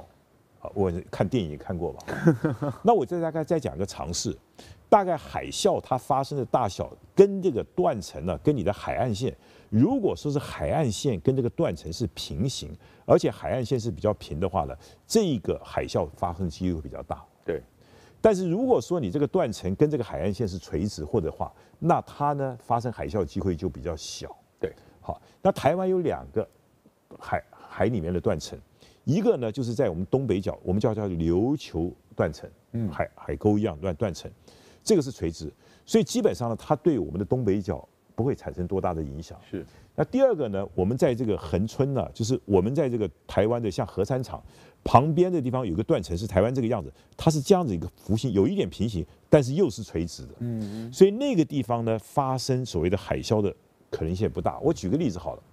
[0.63, 2.01] 啊，我看电影也看过吧。
[2.81, 4.35] 那我再大概再讲一个常识，
[4.87, 9.35] 大概海啸它发生的大小跟这个断层呢，跟你的海岸线，
[9.69, 12.73] 如果说是海岸线跟这个断层是平行，
[13.05, 14.73] 而且海岸线是比较平的话呢，
[15.05, 17.21] 这个海啸发生几率会比较大。
[17.43, 17.61] 对。
[18.21, 24.33] 但是如果说你这个断层跟这个海岸线是垂直或者话，那它呢发生海啸机会就比较小。
[24.61, 24.73] 对。
[25.01, 26.47] 好，那台湾有两个
[27.19, 28.57] 海海里面的断层。
[29.03, 34.31] 一个呢，就是在我们东北角，我们叫叫琉球断层，嗯，海海沟一样断断层，
[34.83, 35.51] 这个是垂直，
[35.85, 37.85] 所以基本上呢，它对我们的东北角
[38.15, 39.37] 不会产生多大的影响。
[39.49, 39.65] 是。
[39.95, 44.41] 那第二个呢，我们在这个恒春呢，就是我们在这个台湾的像核三厂
[44.83, 50.33] 旁边的地方有个断层是台湾这个样子，它是这样子一个弧形，有一点平行，但是又是垂直的。
[50.39, 50.93] 嗯嗯。
[50.93, 53.53] 所以那个地方呢，发生所谓的海啸的
[53.91, 54.59] 可能性不大。
[54.61, 55.43] 我举个例子好了。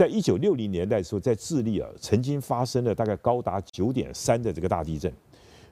[0.00, 5.12] 在一九六零年代的时候，在智利啊，曾经发生了大概高达九点三的这个大地震。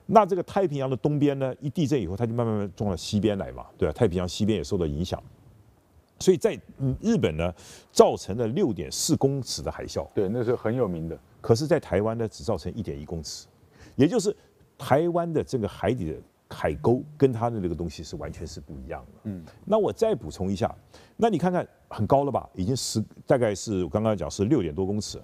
[0.05, 3.91] 那这个太平洋的东边呢，一地震以后，它就慢慢慢撞到西边来嘛，对吧？
[3.91, 5.19] 太平洋西边也受到影响，
[6.19, 6.55] 所以在
[7.01, 7.51] 日本呢，
[7.91, 10.07] 造成了六点四公尺的海啸。
[10.13, 11.17] 对，那是很有名的。
[11.41, 13.47] 可是，在台湾呢，只造成一点一公尺，
[13.95, 14.35] 也就是
[14.77, 16.15] 台湾的这个海底的
[16.47, 19.19] 海沟跟它的那个东西是完全是不一样的。
[19.23, 20.71] 嗯，那我再补充一下。
[21.17, 22.47] 那你看看很高了吧？
[22.53, 25.21] 已经十大概是我刚刚讲是六点多公尺。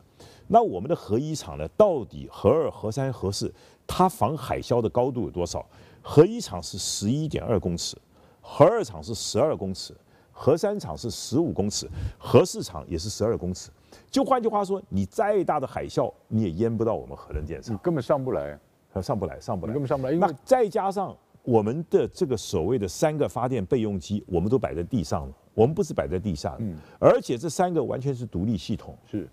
[0.47, 1.67] 那我们的核一厂呢？
[1.77, 3.53] 到底核二、核三、核四，
[3.87, 5.65] 它防海啸的高度有多少？
[6.01, 7.97] 核一厂是十一点二公尺，
[8.41, 9.95] 核二厂是十二公尺，
[10.31, 11.89] 核三厂是十五公尺，
[12.19, 13.71] 核四厂也是十二公尺。
[14.11, 18.59] 就换句话说，你再大的海啸，你也淹不到我们核能电厂，你根本上不来，
[19.01, 20.13] 上不来，上不来，根本上不来。
[20.13, 21.15] 那再加上
[21.45, 25.33] 我们的这个所谓的三个发电备用机，我们都摆在地上了。
[25.53, 28.97] 我们不是摆在地下，嗯，而且这三个完全是独立系统。
[29.09, 29.25] 是，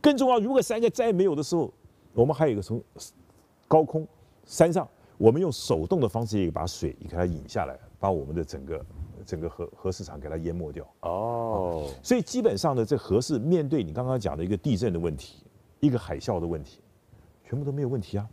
[0.00, 1.72] 更重要，如果三个再没有的时候，
[2.14, 2.82] 我们还有一个从
[3.68, 4.04] 高空
[4.44, 8.84] 山上，我们用手动的方式也把水也给它引下来，把我们的整个
[9.24, 10.84] 整个核核市场给它淹没掉。
[11.02, 15.44] 哦，所以基本上呢，这核是面对你刚刚讲的一个地震的问题，
[15.78, 16.80] 一个海啸的问题，
[17.44, 18.28] 全部都没有问题啊。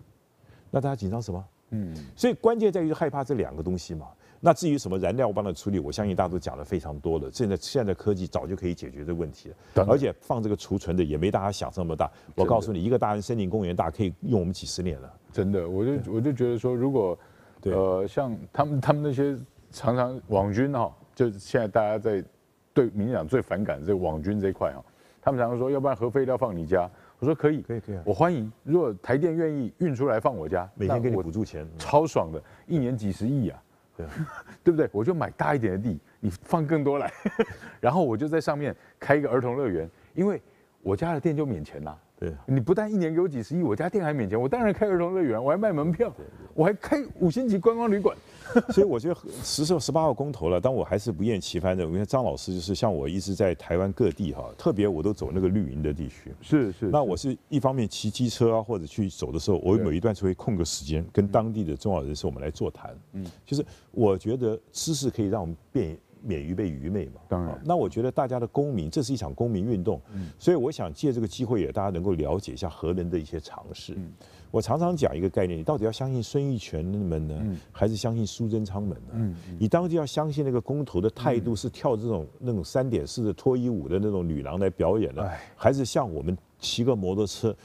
[0.71, 1.45] 那大家紧张什么？
[1.71, 4.07] 嗯，所以关键在于害怕这两个东西嘛。
[4.41, 7.31] 那至于什么燃料棒的处理，我相信大家都讲的非常多了。
[7.31, 12.11] 现在现在科技早就可以解决这个问题了，而且放这个储存的也没大家想这么大。
[12.35, 15.11] 我告诉你，一个大安森林公园大可以用我们几十年了。
[15.31, 17.17] 真的，我就我就觉得说，如果
[17.63, 19.35] 呃像他们他们那些
[19.71, 22.23] 常常网军哈，就现在大家在
[22.71, 24.83] 对民进党最反感这个网军这一块哈，
[25.21, 26.87] 他们常常说，要不然核废料放你家，
[27.19, 28.51] 我说可以，可以可以，我欢迎。
[28.63, 33.61] 如果台电愿意运出来放我家，每天给你补助钱，超爽的，一年几十亿啊。
[33.97, 34.05] 对，
[34.65, 34.89] 对不对？
[34.91, 37.09] 我就买大一点的地，你放更多来，
[37.79, 40.41] 然后我就在上面开一个儿童乐园，因为
[40.81, 41.97] 我家的电就免钱啦。
[42.17, 46.13] 对，你不但一年给我几十亿，我家店还免钱，我当然开儿童乐园，我还卖门票，
[46.53, 48.15] 我还开五星级观光旅馆。
[48.69, 51.83] 所以我觉得十十八号公投了，但我还是不厌其烦的。
[51.83, 56.31] 因为张老师就是像我一直在台湾各地哈，特别我都走那个绿营的地区。
[56.41, 56.85] 是是。
[56.85, 62.95] 那我是一方面骑机车啊，或者去走的时候，我每一段就会空个时间，跟当地的重要人士我们来座谈。
[63.13, 65.97] 嗯，就是我觉得知识可以让我们变。
[66.25, 67.61] 免于被愚昧嘛，当然。
[67.63, 73.93] 那我觉得大家的公民，这是一场公民运动，嗯，所以我想借这个机会也大家能够了解一下核能的一些尝试。
[73.95, 74.11] 嗯，
[74.49, 79.11] 我常常讲一个概念，你到底要相信孙玉泉们呢，嗯，还是相信苏贞昌们呢？
[79.13, 87.55] 嗯，你当地要相信那个公投的态度是跳这种那种三点式的脱衣舞的那种女郎来表演的，还是像我们骑个摩托车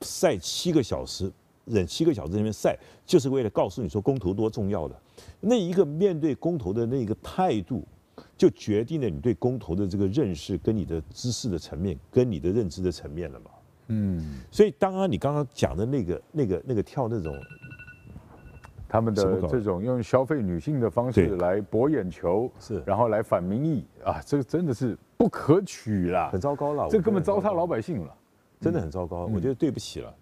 [0.00, 1.30] 晒七个小时，
[1.66, 5.00] 忍七个小时在那边晒，就是为了告诉你说公投多重要的？
[5.40, 7.84] 那一个面对公投的那个态度。
[8.38, 13.50] 就决定了你对公投的这个认识，跟你的知识的层面，跟你的认知的层面了嘛。
[13.88, 17.34] 嗯，所以当然你刚刚讲的那个、那个、那个跳那种，
[18.88, 28.14] 他们的这种用消费女性的方式来博眼球，是，然后来反民意啊，这个真的是不可取啦，很糟糕了，这根本糟蹋老百姓了，
[28.60, 30.14] 真的很糟糕，我觉得对不起了。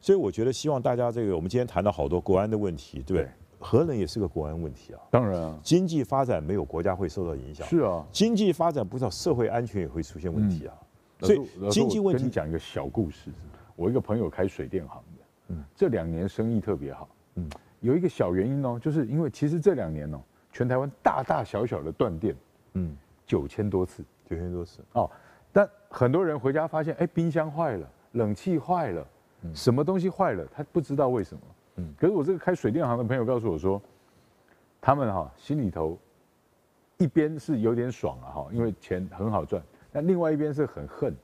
[0.00, 3.30] 所以我觉得希望大家这个，我们今天谈到好多国安的问题，对不对？
[3.60, 7.66] 核能也是个国安问题啊，当然啊，经济发展没有国家会受到影响。
[7.68, 10.74] 是啊，经济发展不知道社会安全也会出现问题啊。
[11.20, 13.30] 所以经济问题，跟你讲一个小故事，
[13.76, 17.46] 我一个朋友开水电行的，嗯，这两年生意特别好，嗯，
[17.80, 20.18] 有一个小原因哦，就是因为其实这两年哦，
[20.50, 22.34] 全台湾大大小小的断电，
[22.72, 22.96] 嗯，
[23.26, 24.80] 九千多次，九千多次。
[24.94, 25.10] 哦，
[25.52, 29.06] 但很多人回家发现，哎，冰箱坏了，冷气坏了，
[29.52, 31.42] 什么东西坏了，他不知道为什么。
[31.98, 33.80] 可是我这个开水电行的朋友告诉我说，
[34.80, 35.98] 他们哈心里头
[36.98, 39.62] 一边是有点爽啊哈，因为钱很好赚，
[39.92, 41.14] 那另外一边是很恨，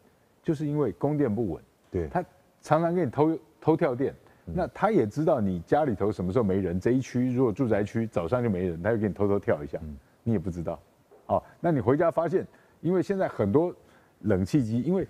[0.43, 1.63] 就是因为供电不稳。
[1.91, 2.25] 对，他
[2.61, 9.79] 常常给你偷偷跳电，那他也知道你家里头什么时候没人，这一区如果住宅区早上就没人，他就给你偷偷跳一下，
[10.23, 10.79] 你也不知道。
[11.27, 12.47] 哦，那你回家发现，
[12.81, 13.75] 因为现在很多
[14.21, 15.07] 冷气机，因为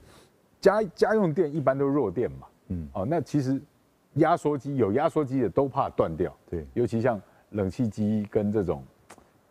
[0.61, 3.61] 家家用电一般都弱电嘛，嗯，哦，那其实
[4.17, 8.83] 压缩机有压缩机的都怕断掉，对，尤其像冷气机跟这种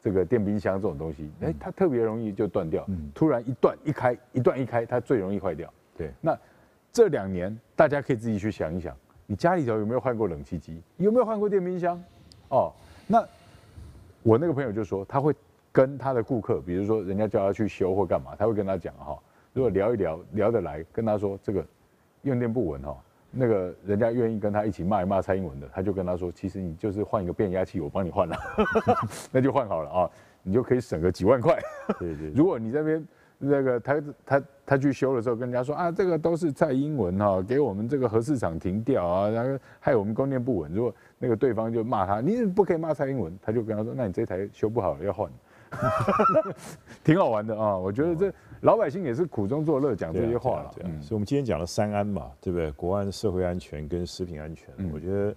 [0.01, 6.11] 这个电冰箱这种东西，哎，它特别容易就断掉，嗯，突然一断一开，一断一开，它最容易坏掉，对。
[6.21, 6.37] 那
[6.91, 8.95] 这两年大家可以自己去想一想，
[9.25, 12.01] 你家里头有没有换过冷气机，有没有换过电冰箱？
[12.49, 12.71] 哦，
[13.07, 13.25] 那
[14.23, 15.33] 我那个朋友就说他会。
[15.75, 19.19] 跟他的顾客，比如说人家叫他去修或干嘛，他会跟他讲哈，
[19.51, 21.67] 如果聊一聊聊得来，跟他说这个
[22.21, 22.95] 用电不稳哈，
[23.37, 28.37] 那个人家愿意跟他一起骂一骂蔡英文的，他就跟他说，其实你就是换一个变压器，我帮你换了，
[29.31, 30.09] 那就换好了啊，
[30.41, 31.59] 你就可以省个几万块。
[31.99, 33.05] 对对，如果你这边
[33.37, 40.73] 那个他他他去修的时候，跟人家说啊，这个都是蔡英文哈，给我们这个核市场停掉啊，然后害我们供电不稳。
[40.73, 45.29] 如果那个对方就骂他，你不可以骂蔡英文，他就跟他说，那你这台修不好了要换。
[47.03, 47.75] 挺好玩的啊！
[47.75, 48.33] 我觉得这
[48.65, 50.73] 老百姓也是苦中作乐，讲这些话了。
[50.83, 52.71] 嗯，所以我们今天讲了三安嘛，对不对？
[52.71, 54.73] 国安、社会安全跟食品安全。
[54.77, 55.35] 嗯，我觉得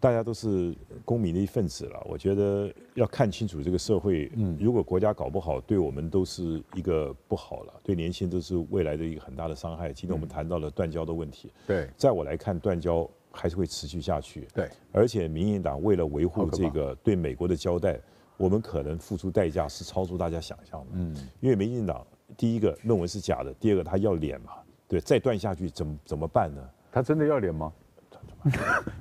[0.00, 2.04] 大家都是公民的一份子了。
[2.10, 9.92] 我觉得要看清楚这个社会，嗯，如果国家搞不好，对我们都是一个不好了，对年轻人都是未来的一个很大的伤害。
[9.92, 14.48] 今天我们谈到了断交的问题，对，在我来看，断交还是会持续下去。
[14.52, 18.00] 对，而且民进党为了维护这个对美国的交代。
[18.36, 22.06] 我们可能付出代价是超出大家想象的，嗯，因为民进党
[22.36, 24.52] 第一个论文是假的，第二个他要脸嘛，
[24.86, 26.60] 对，再断下去怎么怎么办呢？
[26.92, 27.72] 他真的要脸吗？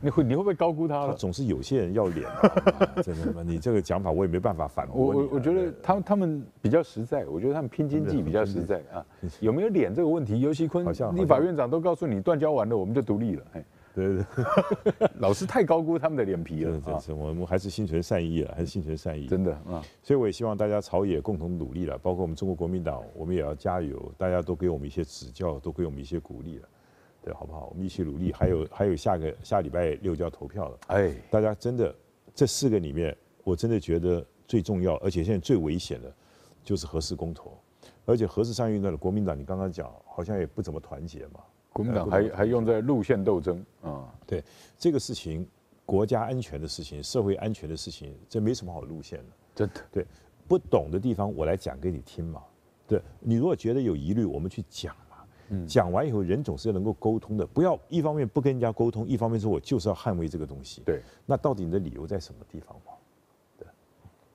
[0.01, 1.13] 你会你会不会高估他了？
[1.13, 3.43] 总是有些人要脸嘛， 真的吗？
[3.45, 4.95] 你这个讲法我也没办法反驳。
[4.95, 9.05] 我我我觉得他他们比较实在，我觉得他们拼经济比较实在啊。
[9.39, 13.45] 有没有脸这个问题，尤其坤立法院长都告诉你断交完了我们就独立了，
[13.97, 16.79] 对对， 老师太高估他们的脸皮了。
[16.79, 19.25] 真是，我们还是心存善意了，还是心存善意。
[19.25, 26.69] 真的啊，所以我也希望大家朝野共同努力了，包括我们中国国民党，我们也要加油，大家都给我们一些指教，都给我们一些鼓励了，
[27.23, 27.67] 对，好不好？
[27.71, 28.31] 我们一起努力。
[28.31, 31.93] 还有还有下个下礼拜六就要投票了，哎，大家真的
[32.35, 36.13] 这四个里面，我真的觉得最重要，而且现在最危险的，
[36.63, 37.57] 就是核四公投，
[38.05, 41.39] 而且核四上映的国民党，你刚刚讲好像也不怎么团结嘛。
[41.77, 44.11] 国民党还还用在路线斗争啊？
[44.25, 44.43] 对，
[44.79, 45.47] 这个事情，
[45.85, 49.25] 国家安全的事情，社会安全的事情，这没什么好路线的。
[49.53, 50.05] 真的，对，
[50.47, 52.41] 不懂的地方我来讲给你听嘛。
[52.87, 55.17] 对，你如果觉得有疑虑，我们去讲嘛。
[55.49, 60.81] 嗯，讲完以后，人总是能够沟通的，不要一方面不跟人家沟通，一方面说我就是要捍卫这个东西。
[60.83, 62.93] 对，那到底你的理由在什么地方嘛？
[63.55, 63.67] 对，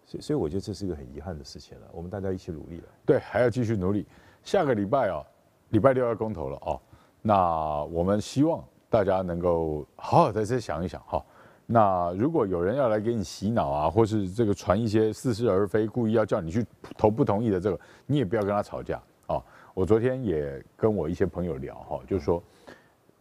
[0.07, 1.89] 所以所以我觉得这是一个很遗憾的事情了。
[1.93, 2.85] 我们大家一起努力了。
[3.05, 4.07] 对，还要继续努力。
[4.45, 5.27] 下个礼拜啊，
[5.71, 6.79] 礼拜六要公投了啊。
[7.23, 11.25] 那我们希望大家能够好好的再想一想哈。
[11.65, 16.67] 那如果有人要来给你洗脑啊，或是这个传一些似是而非，故意要叫你去
[16.99, 19.41] 投不同意的这个，你也不要跟他吵架啊。
[19.73, 22.43] 我昨天也跟我一些朋友聊哈，就是说，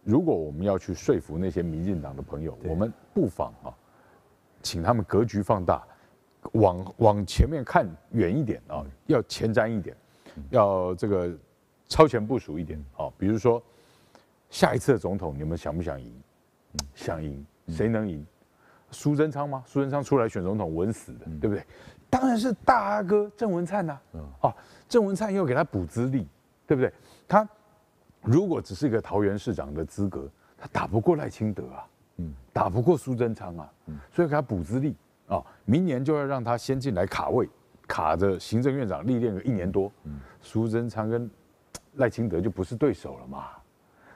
[0.02, 3.72] 如果我们要去说服那些民进党的朋友，我们不妨啊，
[4.62, 5.82] 请他们格局放大，
[6.54, 9.96] 往往前面看远一点啊，要前瞻一点，
[10.50, 11.30] 要这个
[11.88, 13.62] 超前部署一点啊，比如说。
[14.52, 16.14] 下一次的总统，你们想不想赢？
[16.94, 18.24] 想赢，谁能赢？
[18.90, 19.64] 苏贞昌吗？
[19.66, 21.64] 苏贞昌出来选总统，稳死的，对不对？
[22.10, 23.98] 当然是大阿哥郑文灿呐。
[24.42, 24.54] 啊，
[24.86, 26.28] 郑文灿又给他补资历，
[26.66, 26.92] 对不对？
[27.26, 27.48] 他
[28.20, 30.28] 如果只是一个桃园市长的资格，
[30.58, 31.88] 他打不过赖清德啊，
[32.18, 33.72] 嗯，打不过苏贞昌啊，
[34.12, 34.94] 所以给他补资历
[35.28, 37.48] 啊，明年就要让他先进来卡位，
[37.88, 39.90] 卡着行政院长历练个一年多，
[40.42, 41.30] 苏贞昌跟
[41.94, 43.46] 赖清德就不是对手了嘛。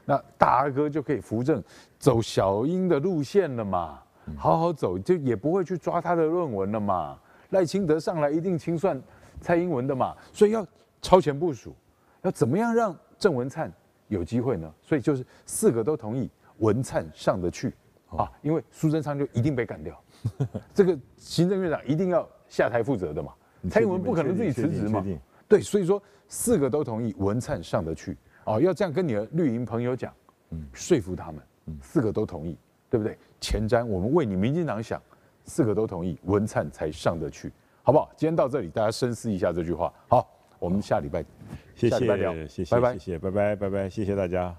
[0.09, 1.63] 那大阿哥就可以扶正，
[1.99, 4.01] 走小英的路线了嘛，
[4.37, 7.19] 好好走，就也不会去抓他的论文了嘛。
[7.51, 9.01] 赖清德上来一定清算
[9.41, 10.65] 蔡英文的嘛，所以要
[11.03, 11.75] 超前部署，
[12.23, 13.71] 要怎么样让郑文灿
[14.09, 14.73] 有机会呢？
[14.81, 17.75] 所以就是四个都同意，文灿上得去
[18.09, 20.01] 啊，因为苏贞昌就一定被干掉，
[20.73, 23.33] 这个行政院长一定要下台负责的嘛，
[23.69, 25.05] 蔡英文不可能自己辞职嘛，
[25.49, 28.17] 对，所以说四个都同意，文灿上得去。
[28.47, 30.13] 哦，要这样跟你的绿营朋友讲，
[30.51, 32.57] 嗯，说服他们，嗯，四个都同意，
[32.89, 33.19] 对不对？
[33.41, 35.01] 前瞻，我们为你民进党想，
[35.45, 38.11] 四个都同意，文灿才上得去，好不好？
[38.17, 39.93] 今天到这里，大家深思一下这句话。
[40.09, 40.29] 好，
[40.59, 41.23] 我们下礼拜，
[41.75, 44.57] 谢谢，下礼拜聊，谢谢，拜拜，谢谢，拜拜，拜拜，谢谢大家。